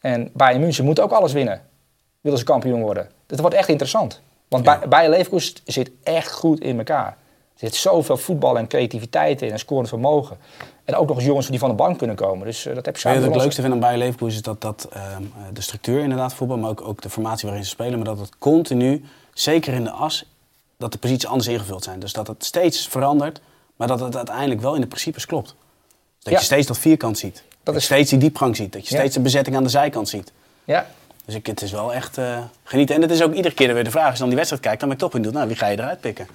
[0.00, 1.62] En Bayern München moet ook alles winnen.
[2.20, 3.10] Willen ze kampioen worden.
[3.26, 4.20] Dat wordt echt interessant.
[4.48, 4.86] Want Ja.
[4.88, 7.06] Bayer Leverkusen zit echt goed in elkaar.
[7.54, 10.36] Er zit zoveel voetbal en creativiteit in en scorend vermogen.
[10.84, 12.46] En ook nog eens jongens die van de bank kunnen komen.
[12.46, 14.88] Dus eh, dat heb je samen het leukste vind aan Bayer Leverkusen is dat, dat
[14.92, 15.20] ehm, eh,
[15.52, 18.38] de structuur inderdaad voetbal, maar ook, ook de formatie waarin ze spelen, maar dat het
[18.38, 19.04] continu,
[19.34, 20.24] zeker in de as,
[20.76, 22.00] dat de posities anders ingevuld zijn.
[22.00, 23.40] Dus dat het steeds verandert,
[23.76, 25.54] maar dat het uiteindelijk wel in de principes klopt.
[26.22, 26.38] Dat Ja.
[26.38, 27.42] je steeds dat vierkant ziet.
[27.62, 28.72] Dat, je steeds die diepgang ziet.
[28.72, 29.00] Dat je Ja.
[29.00, 30.32] steeds de bezetting aan de zijkant ziet.
[30.64, 30.86] Ja,
[31.30, 32.94] Dus ik, het is wel echt eh, genieten.
[32.94, 34.80] En het is ook iedere keer weer de vraag, als je dan die wedstrijd kijkt,
[34.80, 36.28] dan ben ik toch benieuwd, nou, wie ga je eruit pikken?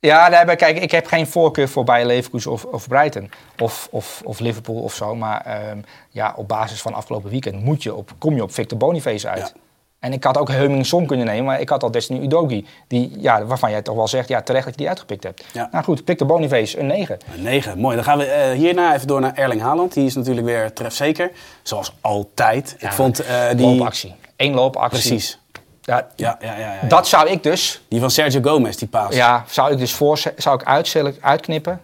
[0.00, 4.20] Ja, daarbij, kijk, ik heb geen voorkeur voor Bayer Leverkusen of, of Brighton of, of,
[4.24, 5.14] of Liverpool of zo.
[5.14, 5.78] Maar ehm,
[6.08, 9.52] ja, op basis van afgelopen weekend moet je op, kom je op Victor Boniface uit.
[9.54, 9.60] Ja.
[9.98, 12.66] En ik had ook Heuming Son kunnen nemen, maar ik had al Destiny Udogi.
[12.86, 15.44] Die, ja, waarvan jij toch wel zegt, ja, terecht dat je die uitgepikt hebt.
[15.52, 15.68] Ja.
[15.72, 17.18] Nou goed, Victor Boniface, een 9.
[17.34, 17.94] Een 9, mooi.
[17.94, 19.92] Dan gaan we eh, hierna even door naar Erling Haaland.
[19.92, 21.30] Die is natuurlijk weer trefzeker,
[21.62, 22.76] zoals altijd.
[22.78, 23.66] ik vond eh, die...
[23.66, 24.14] Loopactie.
[24.36, 25.00] Eén loopactie.
[25.00, 25.38] Precies.
[25.80, 26.88] Ja, Ja, ja, ja, ja, ja.
[26.88, 29.14] Dat zou ik dus, Die van Sergio Gomez, die paas.
[29.14, 31.80] ja, zou ik dus voor, zou ik uitknippen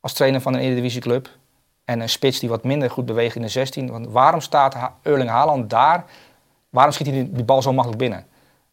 [0.00, 1.28] als trainer van een Eredivisieclub.
[1.84, 3.90] En een spits die wat minder goed beweegt in de 16.
[3.90, 6.04] Want waarom staat Erling Haaland daar?
[6.70, 8.24] Waarom schiet hij die, die bal zo makkelijk binnen?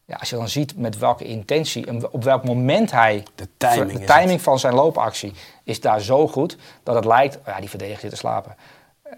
[0.05, 3.23] Ja, als je dan ziet met welke intentie en op welk moment hij...
[3.35, 5.33] De timing De timing van zijn loopactie
[5.63, 7.37] is daar zo goed dat het lijkt...
[7.45, 8.55] Ja, die verdediger zit te slapen.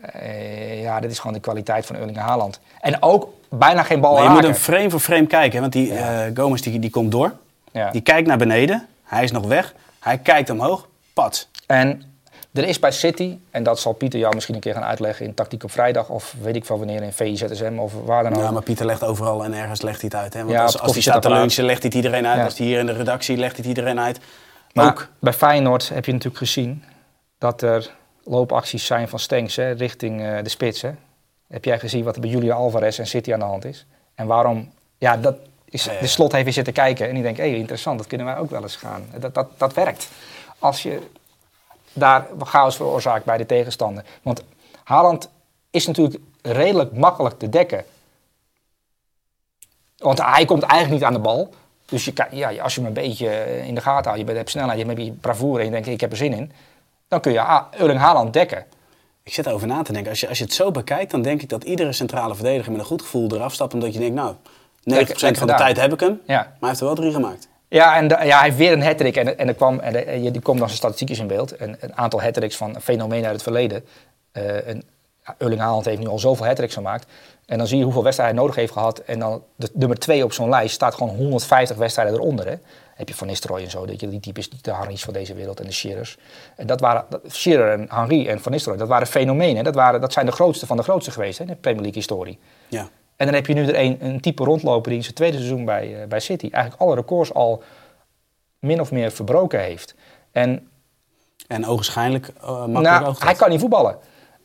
[0.01, 2.59] Eh, ja, dit is gewoon de kwaliteit van Erling Haaland.
[2.81, 4.43] En ook bijna geen bal Maar je raken.
[4.45, 5.61] moet hem frame voor frame kijken.
[5.61, 7.33] Want die eh, Gomez die, die komt door.
[7.71, 7.91] Ja.
[7.91, 8.87] Die kijkt naar beneden.
[9.03, 9.73] Hij is nog weg.
[9.99, 10.87] Hij kijkt omhoog.
[11.13, 11.47] Pat.
[11.65, 12.08] En
[12.53, 15.33] er is bij City, en dat zal Pieter jou misschien een keer gaan uitleggen in
[15.33, 18.39] Tactiek op Vrijdag, of weet ik veel wanneer in VIZSM of waar dan ook.
[18.41, 20.33] Ja, maar Pieter legt overal en ergens legt hij het uit.
[20.33, 20.39] Hè?
[20.39, 22.37] Want Ja, als, hij staat te lunchen, legt hij het iedereen uit.
[22.37, 22.43] Ja.
[22.43, 24.19] Als hij hier in de redactie, legt hij het iedereen uit.
[24.73, 25.07] Maar ook.
[25.19, 26.83] bij Feyenoord heb je natuurlijk gezien
[27.37, 27.91] dat er
[28.23, 30.81] loopacties zijn van Stenks hè, richting eh, de spits.
[30.81, 30.91] Hè.
[31.47, 33.85] Heb jij gezien wat er bij Julia Alvarez en City aan de hand is?
[34.15, 34.71] En waarom?
[34.97, 35.35] Ja, dat,
[35.65, 38.27] is- Ja, de slot heeft weer zitten kijken en die denkt, hé, interessant, dat kunnen
[38.27, 39.05] wij ook wel eens gaan.
[39.19, 40.07] Dat, dat, dat werkt.
[40.59, 40.99] Als je
[41.93, 44.03] daar chaos veroorzaakt bij de tegenstander.
[44.21, 44.43] Want
[44.83, 45.29] Haaland
[45.69, 47.85] is natuurlijk redelijk makkelijk te dekken.
[49.97, 51.53] Want hij komt eigenlijk niet aan de bal.
[51.85, 54.37] Dus je kan, ja, als je hem een beetje in de gaten houdt, je bent-
[54.37, 56.51] hebt snelheid, je hebt beetje bravoure en je denkt, ik heb er zin in.
[57.07, 58.65] Dan kun je Erling Haaland dekken.
[59.23, 60.09] Ik zit erover na te denken.
[60.11, 62.79] Als je, als je het zo bekijkt, dan denk ik dat iedere centrale verdediger met
[62.81, 63.73] een goed gevoel eraf stapt.
[63.73, 64.39] Omdat je denkt, nou, 90%
[64.83, 65.57] lekker van de gedaan.
[65.57, 66.21] tijd heb ik hem.
[66.25, 66.35] Ja.
[66.35, 67.47] Maar hij heeft er wel drie gemaakt.
[67.69, 70.57] Ja, en ja, hij heeft weer een hat en, en er kwam, en die komt
[70.57, 71.55] dan zijn statistiekjes in beeld.
[71.55, 73.85] En een aantal hat van fenomenen uit het verleden.
[74.31, 74.75] Eh
[75.37, 77.05] en Haaland heeft nu al zoveel hat gemaakt.
[77.45, 78.99] En dan zie je hoeveel wedstrijden hij nodig heeft gehad.
[78.99, 82.47] En dan de nummer twee op zo'n lijst staat gewoon 150 wedstrijden eronder.
[82.47, 82.55] Hè.
[82.95, 85.59] Heb je Van Nistelrooy en zo, dat je die types, de Henry's van deze wereld
[85.59, 86.17] en de Shearers.
[86.55, 89.63] En dat waren, Shearer en Henry en Van Nistelrooy, dat waren fenomenen.
[89.63, 91.99] Dat, waren, dat zijn de grootste van de grootste geweest hè, in de Premier League
[91.99, 92.39] historie.
[92.67, 92.89] Ja.
[93.19, 95.65] En dan heb je nu er een, een type rondlopen die in zijn tweede seizoen
[95.65, 97.63] bij, eh, bij City eigenlijk alle records al
[98.59, 99.95] min of meer verbroken heeft.
[100.31, 100.69] En
[101.47, 103.97] En ogenschijnlijk makkelijk nou, hij kan niet voetballen.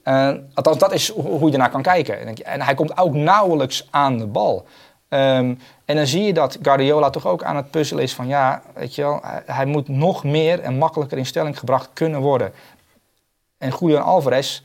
[0.02, 2.44] Eh, althans, dat is ho- hoe je ernaar kan kijken.
[2.44, 4.66] En, hij komt ook nauwelijks aan de bal.
[5.08, 5.54] Ehm,
[5.84, 8.94] en dan zie je dat Guardiola toch ook aan het puzzelen is van ja, weet
[8.94, 12.52] je wel, hij, hij moet nog meer en makkelijker in stelling gebracht kunnen worden.
[13.58, 14.62] En Julian Alvarez,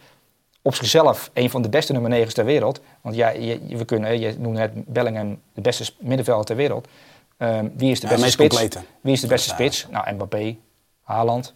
[0.61, 2.79] op zichzelf een van de beste nummer 9's ter wereld.
[3.01, 6.87] Want ja, je, we kunnen, je noemde net Bellingham de beste middenvelder ter wereld.
[7.37, 8.57] Ehm, wie is de Ja, beste meest spits?
[8.57, 8.85] complete.
[9.01, 9.53] Wie is de beste Ja.
[9.55, 9.87] spits?
[9.89, 10.55] Nou, Mbappé,
[11.03, 11.53] Haaland.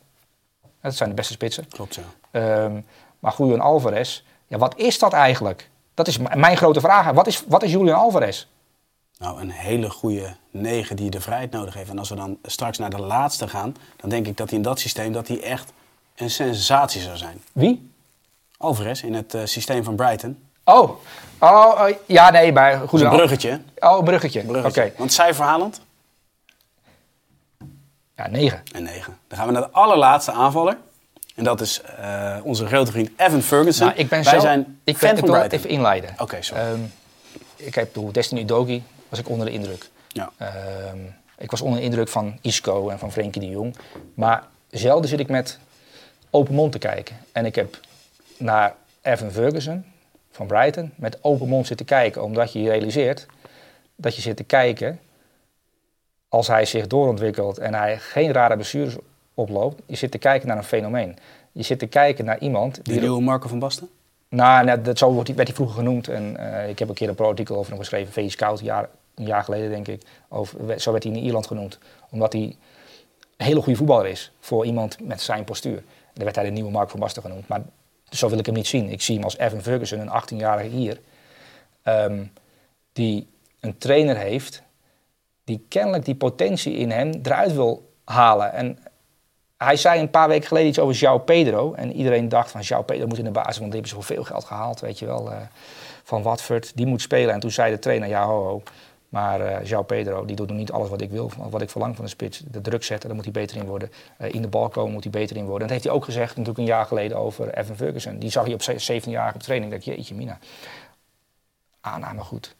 [0.82, 1.68] Dat zijn de beste spitsen.
[1.68, 2.04] Klopt, ja.
[2.32, 2.80] Ehm,
[3.20, 5.70] maar Julian Alvarez, ja, wat is dat eigenlijk?
[5.94, 7.12] Dat is mijn grote vraag.
[7.12, 8.46] Wat is, wat is Julian Alvarez?
[9.18, 11.90] Nou, een hele goede negen die de vrijheid nodig heeft.
[11.90, 14.64] En als we dan straks naar de laatste gaan, dan denk ik dat hij in
[14.64, 15.74] dat systeem dat hij echt
[16.16, 17.42] een sensatie zou zijn.
[17.52, 17.92] Wie?
[18.64, 20.44] Alvarez in het eh, systeem van Brighton.
[20.64, 20.90] Oh,
[21.40, 23.60] oh, oh, ja, nee, maar is Julian een bruggetje.
[23.80, 24.40] Oh, bruggetje.
[24.40, 24.92] Oké, bruggetje.
[24.98, 25.82] Want cijfer Haaland?
[28.16, 28.64] ja, negen.
[28.72, 29.18] Een 9.
[29.28, 30.78] Dan gaan we naar de allerlaatste aanvaller.
[31.36, 33.88] En dat is eh, onze grote vriend Evan Ferguson.
[33.88, 36.16] Nou, ik ben Wij zo, zijn ik, fan ben, ik van wil even inleiden.
[36.18, 36.64] Oké, sorry.
[36.64, 36.80] Ehm,
[37.56, 39.90] ik heb door Destiny Dogi was ik onder de indruk.
[40.08, 40.32] ja.
[40.38, 40.98] Ehm,
[41.38, 43.76] ik was onder de indruk van Isco en van Frenkie de Jong.
[44.14, 45.60] Maar zelden zit ik met
[46.30, 47.18] open mond te kijken.
[47.32, 47.78] En ik heb
[48.44, 49.86] naar Evan Ferguson
[50.32, 52.24] van Brighton met open mond zitten kijken.
[52.24, 53.26] Omdat je je realiseert
[53.96, 55.00] dat je zit te kijken
[56.30, 58.96] als hij zich doorontwikkelt en hij geen rare blessures
[59.34, 59.82] oploopt.
[59.86, 61.18] Je zit te kijken naar een fenomeen.
[61.52, 63.00] Je zit te kijken naar iemand die...
[63.00, 63.90] nieuwe Marco van Basten?
[64.30, 66.08] Nou, net, dat, zo werd hij vroeger genoemd.
[66.08, 68.14] En eh, ik heb een keer een pro-artikel over hem geschreven.
[68.14, 70.02] VS Scout, een jaar, een jaar geleden denk ik.
[70.30, 71.80] Over, zo werd hij in Ierland genoemd.
[72.10, 75.84] Omdat hij een hele goede voetballer is voor iemand met zijn postuur.
[76.14, 77.48] Daar werd hij de nieuwe Mark van Basten genoemd.
[77.48, 77.62] Maar
[78.16, 78.90] zo wil ik hem niet zien.
[78.90, 81.00] Ik zie hem als Evan Ferguson, een 18-jarige Ier.
[81.84, 82.24] ehm,
[82.94, 83.28] die
[83.60, 84.62] een trainer heeft
[85.44, 88.54] die kennelijk die potentie in hem eruit wil halen.
[88.54, 88.78] En
[89.58, 91.74] hij zei een paar weken geleden iets over João Pedro.
[91.74, 94.44] En iedereen dacht van João Pedro moet in de basis, want die hebben zoveel geld
[94.44, 95.32] gehaald, weet je wel.
[95.32, 95.38] eh,
[96.04, 97.34] van Watford, die moet spelen.
[97.34, 98.64] En toen zei de trainer, ja ho ho.
[99.14, 101.96] Maar eh João Pedro, die doet nog niet alles wat ik wil, wat ik verlang
[101.96, 102.40] van de spits.
[102.40, 103.92] De druk zetten, daar moet hij beter in worden.
[104.18, 105.62] Eh, in de bal komen moet hij beter in worden.
[105.62, 108.20] En dat heeft hij ook gezegd natuurlijk een jaar geleden over Evan Ferguson.
[108.20, 109.74] Die zag hij op 17 jaar op training.
[109.74, 110.38] Ik dacht, jeetje mina.
[111.82, 112.56] Aanname goed.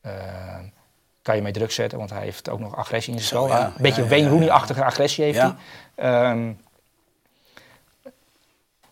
[0.00, 0.12] Eh,
[1.22, 3.48] kan je mee druk zetten, want hij heeft ook nog agressie in zijn spel.
[3.58, 3.66] ja.
[3.66, 5.56] een beetje Ja, Wayne Rooney-achtige agressie heeft Ja.
[5.94, 6.04] hij.
[6.30, 6.52] Ehm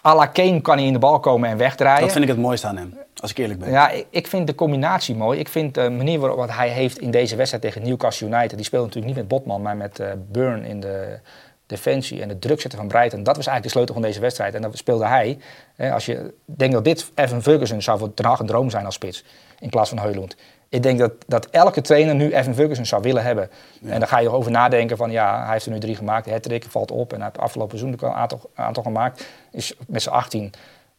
[0.06, 2.00] à la Kane kan hij in de bal komen en wegdraaien.
[2.02, 3.70] Dat vind ik het mooiste aan hem, als ik eerlijk ben.
[3.70, 5.38] Ja, ik, vind de combinatie mooi.
[5.38, 8.56] Ik vind de manier waarop wat hij heeft in deze wedstrijd tegen Newcastle United.
[8.56, 11.18] Die speelde natuurlijk niet met Botman, maar met eh Burn in de
[11.66, 12.22] defensie.
[12.22, 13.22] En de druk zetten van Brighton.
[13.22, 14.54] Dat was eigenlijk de sleutel van deze wedstrijd.
[14.54, 15.38] En dat speelde hij.
[15.74, 18.94] Hè, als je denkt dat dit Evan Ferguson zou voor Hag een droom zijn als
[18.94, 19.24] spits.
[19.58, 20.36] In plaats van Heulund.
[20.68, 23.50] Ik denk dat, dat elke trainer nu Evan Ferguson zou willen hebben.
[23.84, 26.30] En dan ga je erover nadenken van ja, hij heeft er nu drie gemaakt.
[26.30, 27.12] Hat valt op.
[27.12, 29.26] En hij heeft afgelopen seizoen een aantal, aantal gemaakt.
[29.50, 30.52] Is met z'n 18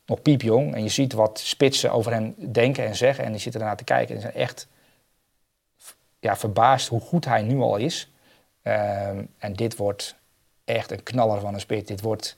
[0.06, 0.76] nog piepjong.
[0.76, 3.24] En je ziet wat spitsen over hem denken en zeggen.
[3.26, 4.16] En die zitten ernaar te kijken.
[4.16, 4.68] En zijn echt
[6.20, 8.12] ja, verbaasd hoe goed hij nu al is.
[8.62, 10.16] Ehm, en dit wordt
[10.66, 11.88] echt een knaller van een spits.
[11.88, 12.38] Dit wordt...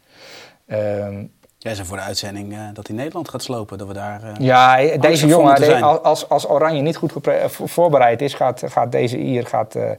[0.65, 1.25] ehm,
[1.59, 3.77] Jij zei voor de uitzending eh, dat hij Nederland gaat slopen.
[3.77, 4.23] Dat we daar...
[4.23, 8.61] eh, ja, deze voor jongen, de- als, als Oranje niet goed eh, voorbereid is, gaat,
[8.65, 9.91] gaat deze Ier gaat, eh,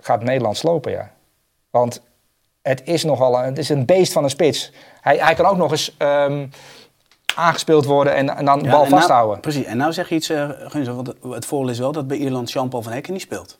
[0.00, 1.10] gaat Nederland slopen, ja.
[1.70, 2.02] Want
[2.62, 4.72] het is nogal een, het is een beest van een spits.
[5.00, 6.46] Hij, hij kan ook nog eens ehm,
[7.36, 9.40] aangespeeld worden en, en dan de bal en nou- vasthouden.
[9.40, 9.64] precies.
[9.64, 10.26] En nou zeg je iets,
[10.66, 13.58] Guns, want het- voordeel is wel dat bij Ierland Jean-Paul van Hekken niet speelt.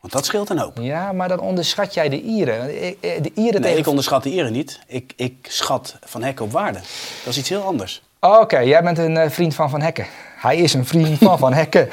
[0.00, 0.78] Want dat scheelt een hoop.
[0.80, 2.60] Ja, maar dan onderschat jij de Ieren.
[2.68, 3.78] Eh, De Ieren Nee, tegen...
[3.78, 4.80] ik onderschat de Ieren niet.
[4.86, 6.78] Ik, ik schat Van Hekken op waarde.
[7.24, 8.02] Dat is iets heel anders.
[8.20, 10.06] Oké, jij bent een eh, vriend van Van Hekken.
[10.36, 11.88] Hij is een vriend van Van Hekken.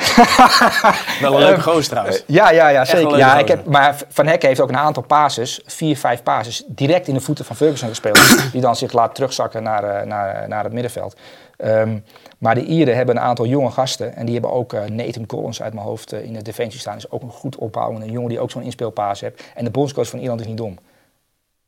[1.22, 2.24] Wel een leuke gozer trouwens.
[2.28, 3.18] Ja, ja, ja een zeker.
[3.18, 7.08] Ja, ik heb, maar Van Hekken heeft ook een aantal passes, vier, vijf passes, direct
[7.08, 8.38] in de voeten van Ferguson gespeeld.
[8.52, 11.16] die dan zich laat terugzakken naar, eh, naar, naar het middenveld.
[11.58, 11.98] Ehm,
[12.38, 14.16] maar de Ieren hebben een aantal jonge gasten.
[14.16, 16.98] En die hebben ook eh, Nathan Collins uit mijn hoofd eh, in de defensie staan.
[16.98, 19.44] Is ook een goed opbouwende jongen die ook zo'n inspeelpaas heeft.
[19.56, 20.78] En de bondscoach van Ierland is niet dom.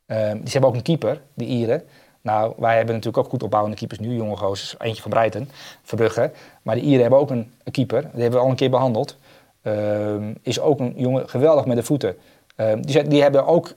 [0.06, 1.84] Ehm, die hebben ook een keeper, de Ieren.
[2.26, 4.76] Nou, wij hebben natuurlijk ook goed opbouwende keepers nu, jonge gozers.
[4.80, 5.50] Eentje van Breiten,
[5.84, 6.32] Verbrugge.
[6.62, 8.02] Maar de Ieren hebben ook een, keeper.
[8.02, 9.18] Die hebben we al een keer behandeld.
[9.62, 12.18] Ehm, is ook een jongen geweldig met de voeten.
[12.56, 13.74] Ehm, die, die hebben ook,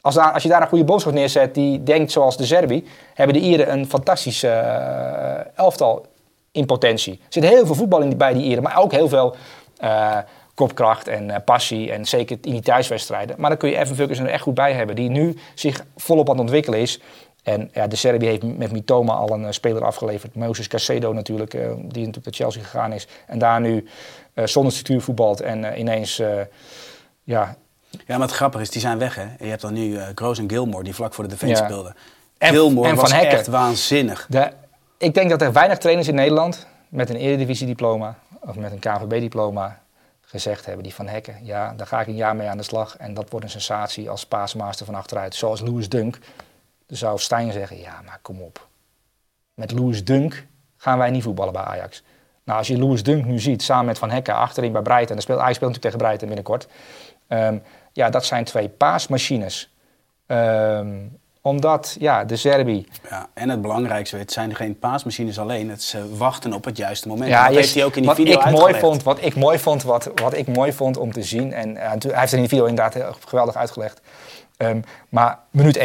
[0.00, 3.42] als, als je daar een goede bondscoach neerzet die denkt zoals de Serbi, hebben de
[3.42, 6.06] Ieren een fantastisch eh, elftal
[6.52, 7.12] in potentie.
[7.12, 9.36] Er zit heel veel voetbal in, bij die Ieren, maar ook heel veel
[9.76, 10.18] eh,
[10.54, 11.92] kopkracht en eh, passie.
[11.92, 13.36] En zeker in die thuiswedstrijden.
[13.38, 16.28] Maar dan kun je Evan Ferguson er echt goed bij hebben, die nu zich volop
[16.28, 17.00] aan het ontwikkelen is.
[17.42, 20.34] En ja, de Serbi heeft met Mitoma al een eh, speler afgeleverd.
[20.34, 23.06] Moses Casedo natuurlijk, eh, die natuurlijk naar Chelsea gegaan is.
[23.26, 23.88] En daar nu
[24.34, 26.16] eh, zonder structuur voetbalt en ineens
[27.24, 27.56] ja,
[28.06, 29.22] Ja, maar het grappige is, die zijn weg hè.
[29.22, 31.64] En je hebt dan nu Groos en Gilmore die vlak voor de defensie Ja.
[31.64, 31.94] speelden.
[32.38, 34.26] En- Gilmore en was Van echt waanzinnig.
[34.28, 34.50] De,
[34.98, 39.80] ik denk dat er weinig trainers in Nederland met een Eredivisie-diploma of met een KVB-diploma
[40.20, 42.96] gezegd hebben, die van Hekken, ja, daar ga ik een jaar mee aan de slag
[42.96, 45.34] en dat wordt een sensatie als paasmaster van achteruit.
[45.34, 46.18] Zoals Louis Dunk.
[46.90, 48.68] Dan zou Stijn zeggen, ja, maar kom op.
[49.54, 52.02] Met Louis Dunk gaan wij niet voetballen bij Ajax.
[52.44, 55.22] Nou, als je Louis Dunk nu ziet, samen met Van Hekken achterin bij Breiten, en
[55.26, 56.68] dan speelt natuurlijk tegen Breiten binnenkort.
[57.28, 57.58] Ehm,
[57.92, 59.74] ja, dat zijn twee paasmachines.
[60.26, 60.96] Ehm,
[61.40, 65.70] omdat, ja, de Serbi, Ja, en het belangrijkste, het zijn geen paasmachines alleen.
[65.70, 67.30] Het is eh, wachten op het juiste moment.
[67.30, 69.34] Ja, dat je- heeft hij ook in die wat video ik mooi vond, Wat ik
[69.36, 71.52] mooi vond, wat, wat ik mooi vond om te zien.
[71.52, 74.00] En eh, hij heeft het in de video inderdaad geweldig uitgelegd.
[74.56, 75.76] Ehm, maar minuut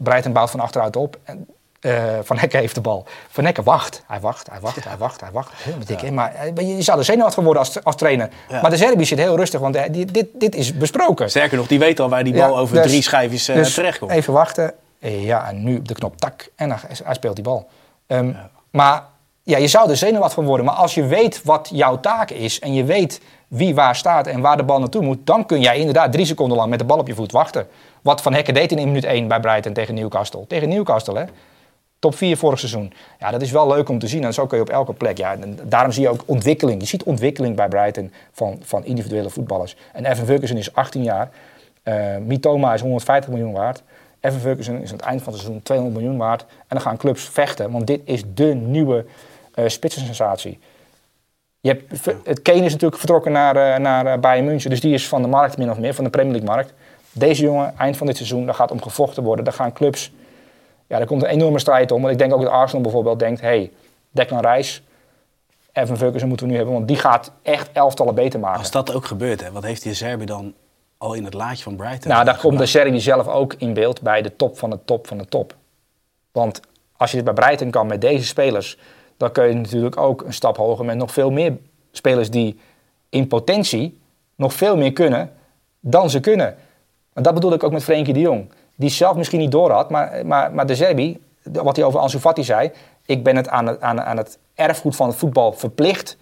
[0.00, 0.04] 1.
[0.04, 1.18] Breiten bouwt van achteruit op.
[1.24, 1.46] En,
[1.80, 3.04] eh, van Hekken heeft de bal.
[3.28, 4.02] Van Hekken wacht.
[4.06, 5.52] Hij wacht, hij wacht, hij wacht, hij wacht.
[5.56, 6.10] Helemaal dik?
[6.10, 8.28] Maar eh, je zou er zenuwachtig van worden als, als trainer.
[8.48, 8.60] Ja.
[8.60, 11.30] Maar de Serbi zit heel rustig, want eh, die- dit, dit is besproken.
[11.30, 14.10] Sterker nog, die weet al waar die bal over dus- drie schijfjes dus terechtkomt.
[14.12, 14.74] Even wachten.
[14.98, 16.48] Ja, en nu op de knop tak.
[16.56, 17.68] En dan, hij speelt die bal.
[18.06, 18.32] Ehm,
[18.70, 19.04] Maar
[19.42, 20.66] ja, je zou er zenuwachtig van worden.
[20.66, 22.58] Maar als je weet wat jouw taak is.
[22.58, 23.20] En je weet
[23.50, 25.26] wie waar staat en waar de bal naartoe moet.
[25.26, 27.66] Dan kun jij inderdaad drie seconden lang met de bal op je voet wachten.
[28.02, 30.46] Wat Van Hekken deed in minuut 1 bij Brighton tegen Newcastle.
[30.46, 31.24] Tegen Newcastle, hè.
[31.98, 32.92] Top 4 vorig seizoen.
[33.18, 34.24] Ja, dat is wel leuk om te zien.
[34.24, 35.18] En zo kun je op elke plek.
[35.18, 36.80] Ja, daarom zie je ook ontwikkeling.
[36.80, 39.76] Je ziet ontwikkeling bij Brighton van, van individuele voetballers.
[39.92, 41.30] En Evan Ferguson is 18 jaar.
[41.82, 43.82] Eh Mitoma is 150 miljoen waard.
[44.20, 46.40] Evan Ferguson is aan het eind van het seizoen 200 miljoen waard.
[46.40, 47.70] En dan gaan clubs vechten.
[47.70, 49.04] Want dit is de nieuwe
[49.54, 50.58] eh spitsensensatie.
[51.60, 54.70] Je hebt, het Kane is natuurlijk vertrokken naar, eh, naar eh, Bayern München.
[54.70, 56.72] Dus die is van de markt min of meer, van de Premier League markt.
[57.12, 59.44] Deze jongen, eind van dit seizoen, daar gaat om gevochten worden.
[59.44, 60.12] Daar gaan clubs...
[60.86, 62.00] Ja, daar komt een enorme strijd om.
[62.00, 63.40] Want ik denk ook dat Arsenal bijvoorbeeld denkt...
[63.40, 63.70] hey,
[64.10, 64.80] Declan Rice,
[65.72, 66.76] Evan Ferguson moeten we nu hebben.
[66.76, 68.58] Want die gaat echt elftallen beter maken.
[68.58, 70.54] Als dat ook gebeurt, hè, wat heeft die Serbi dan
[70.98, 72.10] al in het laadje van Brighton?
[72.10, 72.66] Nou, daar komt de?
[72.66, 75.54] Serbi zelf ook in beeld bij de top van de top van de top.
[76.32, 76.60] Want
[76.96, 78.78] als je dit bij Breiten kan met deze spelers,
[79.20, 81.56] dan kun je natuurlijk ook een stap hoger met nog veel meer
[81.90, 82.60] spelers die
[83.08, 84.00] in potentie
[84.34, 85.32] nog veel meer kunnen
[85.80, 86.56] dan ze kunnen.
[87.12, 88.52] En dat bedoel ik ook met Frenkie de Jong.
[88.76, 92.18] Die zelf misschien niet door had, maar, maar, maar de Serbi, wat hij over Ansu
[92.18, 92.70] Fati zei,
[93.06, 96.16] ik ben het aan, het aan, aan het erfgoed van het voetbal verplicht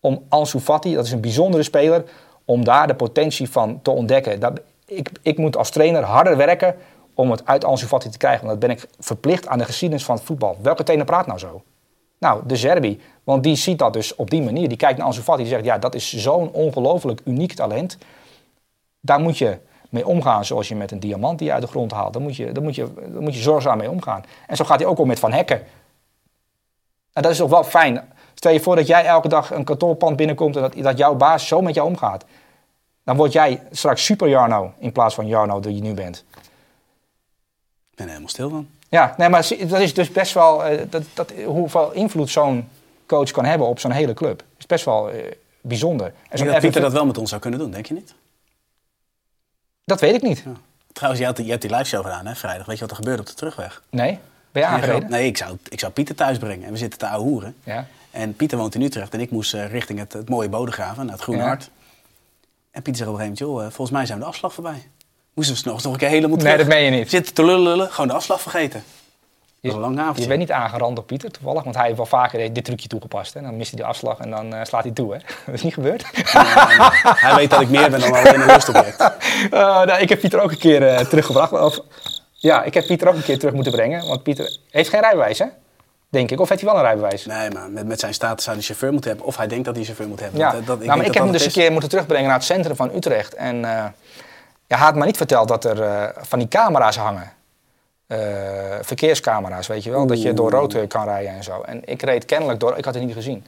[0.00, 2.04] om Ansu Fati, dat is een bijzondere speler,
[2.44, 4.40] om daar de potentie van te ontdekken.
[4.40, 6.76] Dat, ik, ik moet als trainer harder werken
[7.14, 8.46] om het uit Ansu Fati te krijgen.
[8.46, 10.56] Want dat ben ik verplicht aan de geschiedenis van het voetbal.
[10.62, 11.62] Welke trainer praat nou zo?
[12.18, 13.00] Nou, de Serbi.
[13.24, 14.68] Want die ziet dat dus op die manier.
[14.68, 17.98] Die kijkt naar Ansu Fati en zegt, ja, dat is zo'n ongelooflijk uniek talent.
[19.00, 19.58] Daar moet je
[19.88, 22.12] mee omgaan zoals je met een diamant die je uit de grond haalt.
[22.12, 24.24] Daar moet je, daar moet je, daar moet je zorgzaam mee omgaan.
[24.46, 25.62] En zo gaat hij ook om met Van Hekken.
[27.12, 28.08] En dat is toch wel fijn.
[28.34, 31.48] Stel je voor dat jij elke dag een kantoorpand binnenkomt en dat, dat jouw baas
[31.48, 32.24] zo met jou omgaat.
[33.04, 36.24] Dan word jij straks super Jarno in plaats van Jarno die je nu bent.
[37.90, 38.68] Ik ben er helemaal stil van.
[38.94, 40.64] Ja, nee, maar dat is dus best wel.
[40.64, 42.68] eh, dat, dat, hoeveel invloed zo'n
[43.06, 44.42] coach kan hebben op zo'n hele club.
[44.58, 46.06] is best wel eh, bijzonder.
[46.06, 48.14] En denk dat Pieter dat wel met ons zou kunnen doen, denk je niet?
[49.84, 50.44] dat weet ik niet.
[50.92, 52.66] Trouwens, je, had, je die live show gedaan, hè, vrijdag.
[52.66, 53.82] Weet je wat er gebeurde op de terugweg?
[53.90, 54.18] Nee?
[54.52, 55.10] Ben je aangereden?
[55.10, 56.66] Nee, ik zou, ik zou Pieter thuis brengen.
[56.66, 57.56] En we zitten te ouwehoeren.
[57.64, 57.86] Ja.
[58.10, 61.14] En Pieter woont in Utrecht en ik moest eh, richting het, het mooie Bodegraven, naar
[61.14, 61.46] het Groene Ja.
[61.46, 61.70] Hart.
[62.70, 64.88] En Pieter zegt op een gegeven moment, joh, volgens mij zijn we de afslag voorbij.
[65.34, 66.56] Moesten we s'nachts nog een keer helemaal terug.
[66.56, 67.10] Nee, dat meen je niet.
[67.10, 68.82] Zitten te lullen, gewoon de afslag vergeten.
[69.60, 70.26] Dat was een lang Je avondje.
[70.26, 71.62] bent niet aangerand door Pieter, toevallig.
[71.62, 73.34] Want hij heeft wel vaker dit trucje toegepast.
[73.34, 73.40] Hè?
[73.40, 75.12] Dan mist hij de afslag en dan eh, slaat hij toe.
[75.12, 75.18] Hè?
[75.46, 76.04] Dat is niet gebeurd.
[77.02, 79.00] Hij weet dat ik meer ben dan alleen een lustobject.
[79.50, 81.52] Eh, nou, ik heb Pieter ook een keer eh, teruggebracht.
[81.52, 81.80] Of,
[82.32, 84.06] ja, ik heb Pieter ook een keer terug moeten brengen.
[84.08, 85.46] Want Pieter heeft geen rijbewijs, hè?
[86.08, 86.40] Denk ik.
[86.40, 87.24] Of heeft hij wel een rijbewijs?
[87.26, 89.28] Nee, maar met, met zijn status zou hij chauffeur moeten hebben.
[89.28, 90.38] Of hij denkt dat hij chauffeur moet hebben.
[90.40, 91.52] Ja, Dat- dat- nou, maar ik dat heb hem dus een is.
[91.54, 93.34] keer moeten terugbrengen naar het centrum van Utrecht.
[93.34, 93.64] En
[94.66, 97.32] ja, hij had me niet verteld dat er eh, van die camera's hangen.
[98.06, 98.18] Eh,
[98.80, 100.06] verkeerscamera's, weet je wel.
[100.06, 101.60] Dat je door rood eh, kan rijden en zo.
[101.60, 103.46] En ik reed kennelijk door, ik had het niet gezien.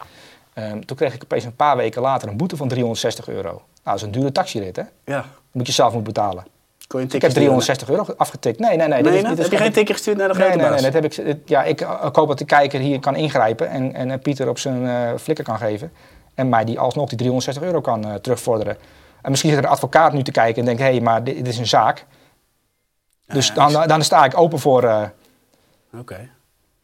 [0.55, 3.51] Ehm, toen kreeg ik opeens een paar weken later een boete van 360 euro.
[3.51, 4.83] Nou, dat is een dure taxirit, hè?
[5.05, 5.25] Ja.
[5.53, 6.45] moet je zelf moeten betalen.
[6.87, 7.49] Kon je een Ik heb sturen?
[7.59, 8.59] 360 euro afgetikt.
[8.59, 8.89] Nee, nee, nee.
[8.89, 10.59] Nee, dit is, nee, dit is heb je geen tikje gestuurd naar de Nee, grote
[10.59, 10.93] nee, nee, baas?
[10.93, 13.95] dat heb ik, dit- ja, ik, ik hoop dat de kijker hier kan ingrijpen en,
[13.95, 15.93] en Pieter op zijn eh, flikker kan geven.
[16.35, 18.77] En mij die alsnog die 360 euro kan terugvorderen.
[19.23, 21.37] En misschien zit er een advocaat nu te kijken en denkt, hé, hey, maar dit,
[21.37, 22.07] dit is een zaak.
[23.27, 25.03] Dus dan, dan sta ik open voor, eh,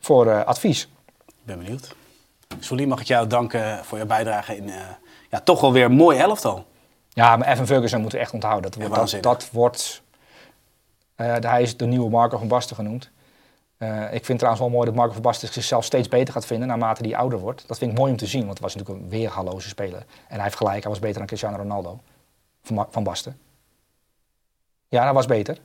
[0.00, 0.88] voor eh, advies.
[1.26, 1.94] ik ben benieuwd.
[2.58, 4.80] Sully, mag ik jou danken voor je bijdrage in eh,
[5.30, 6.66] ja, toch wel weer een mooi elftal.
[7.08, 8.70] Ja, maar Evan Ferguson moeten we echt onthouden.
[8.70, 10.02] Dat, wordt- dat, dat wordt...
[11.16, 13.10] hij is de nieuwe Marco van Basten genoemd.
[14.10, 17.02] Ik vind trouwens wel mooi dat Marco van Basten zichzelf steeds beter gaat vinden naarmate
[17.02, 17.68] hij ouder wordt.
[17.68, 20.04] Dat vind ik mooi om te zien, want het was natuurlijk een weergaloze speler.
[20.28, 22.00] En hij heeft gelijk, hij was beter dan Cristiano Ronaldo.
[22.62, 23.38] Van, van Basten.
[24.88, 25.58] Ja, hij was beter.
[25.58, 25.60] 100%.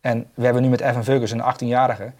[0.00, 2.12] En we hebben nu met Evan Ferguson een 18-jarige.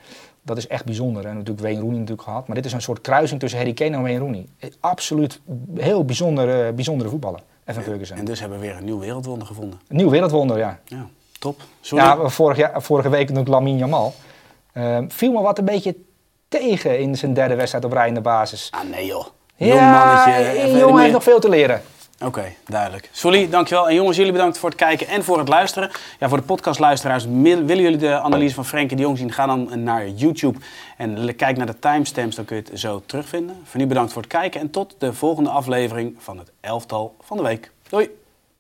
[0.43, 1.27] Dat is echt bijzonder.
[1.27, 2.47] En natuurlijk Wayne Rooney natuurlijk gehad.
[2.47, 4.47] Maar dit is een soort kruising tussen Harry Kane en Wayne Rooney.
[4.81, 5.41] Absoluut
[5.77, 7.41] heel bijzondere, bijzondere voetballer.
[7.65, 8.17] Evan Ferguson.
[8.17, 9.81] En dus hebben we weer een nieuw wereldwonder gevonden.
[9.89, 10.81] Een nieuw wereldwonder, ja.
[10.85, 11.07] Ja,
[11.39, 11.61] top.
[11.81, 12.05] Sorry.
[12.05, 14.15] Ja, vorig jaar, vorige week natuurlijk Lamine Jamal.
[14.73, 15.97] Ehm, viel me wat een beetje
[16.49, 18.69] tegen in zijn derde wedstrijd op rij in de basis.
[18.71, 19.27] Ah, nee joh.
[19.57, 20.51] Jong ja, mannetje.
[20.63, 21.83] even jongen heeft nog veel te leren.
[22.25, 23.09] Oké, duidelijk.
[23.13, 23.89] Sully, dankjewel.
[23.89, 25.91] En jongens, jullie bedankt voor het kijken en voor het luisteren.
[26.19, 29.33] Ja, voor de podcastluisteraars, willen jullie de analyse van Frenkie de Jong zien?
[29.33, 30.59] Ga dan naar YouTube
[30.97, 33.57] en kijk naar de timestamps, dan kun je het zo terugvinden.
[33.65, 37.37] Voor nu bedankt voor het kijken en tot de volgende aflevering van het Elftal van
[37.37, 37.71] de Week.
[37.89, 38.22] Doei!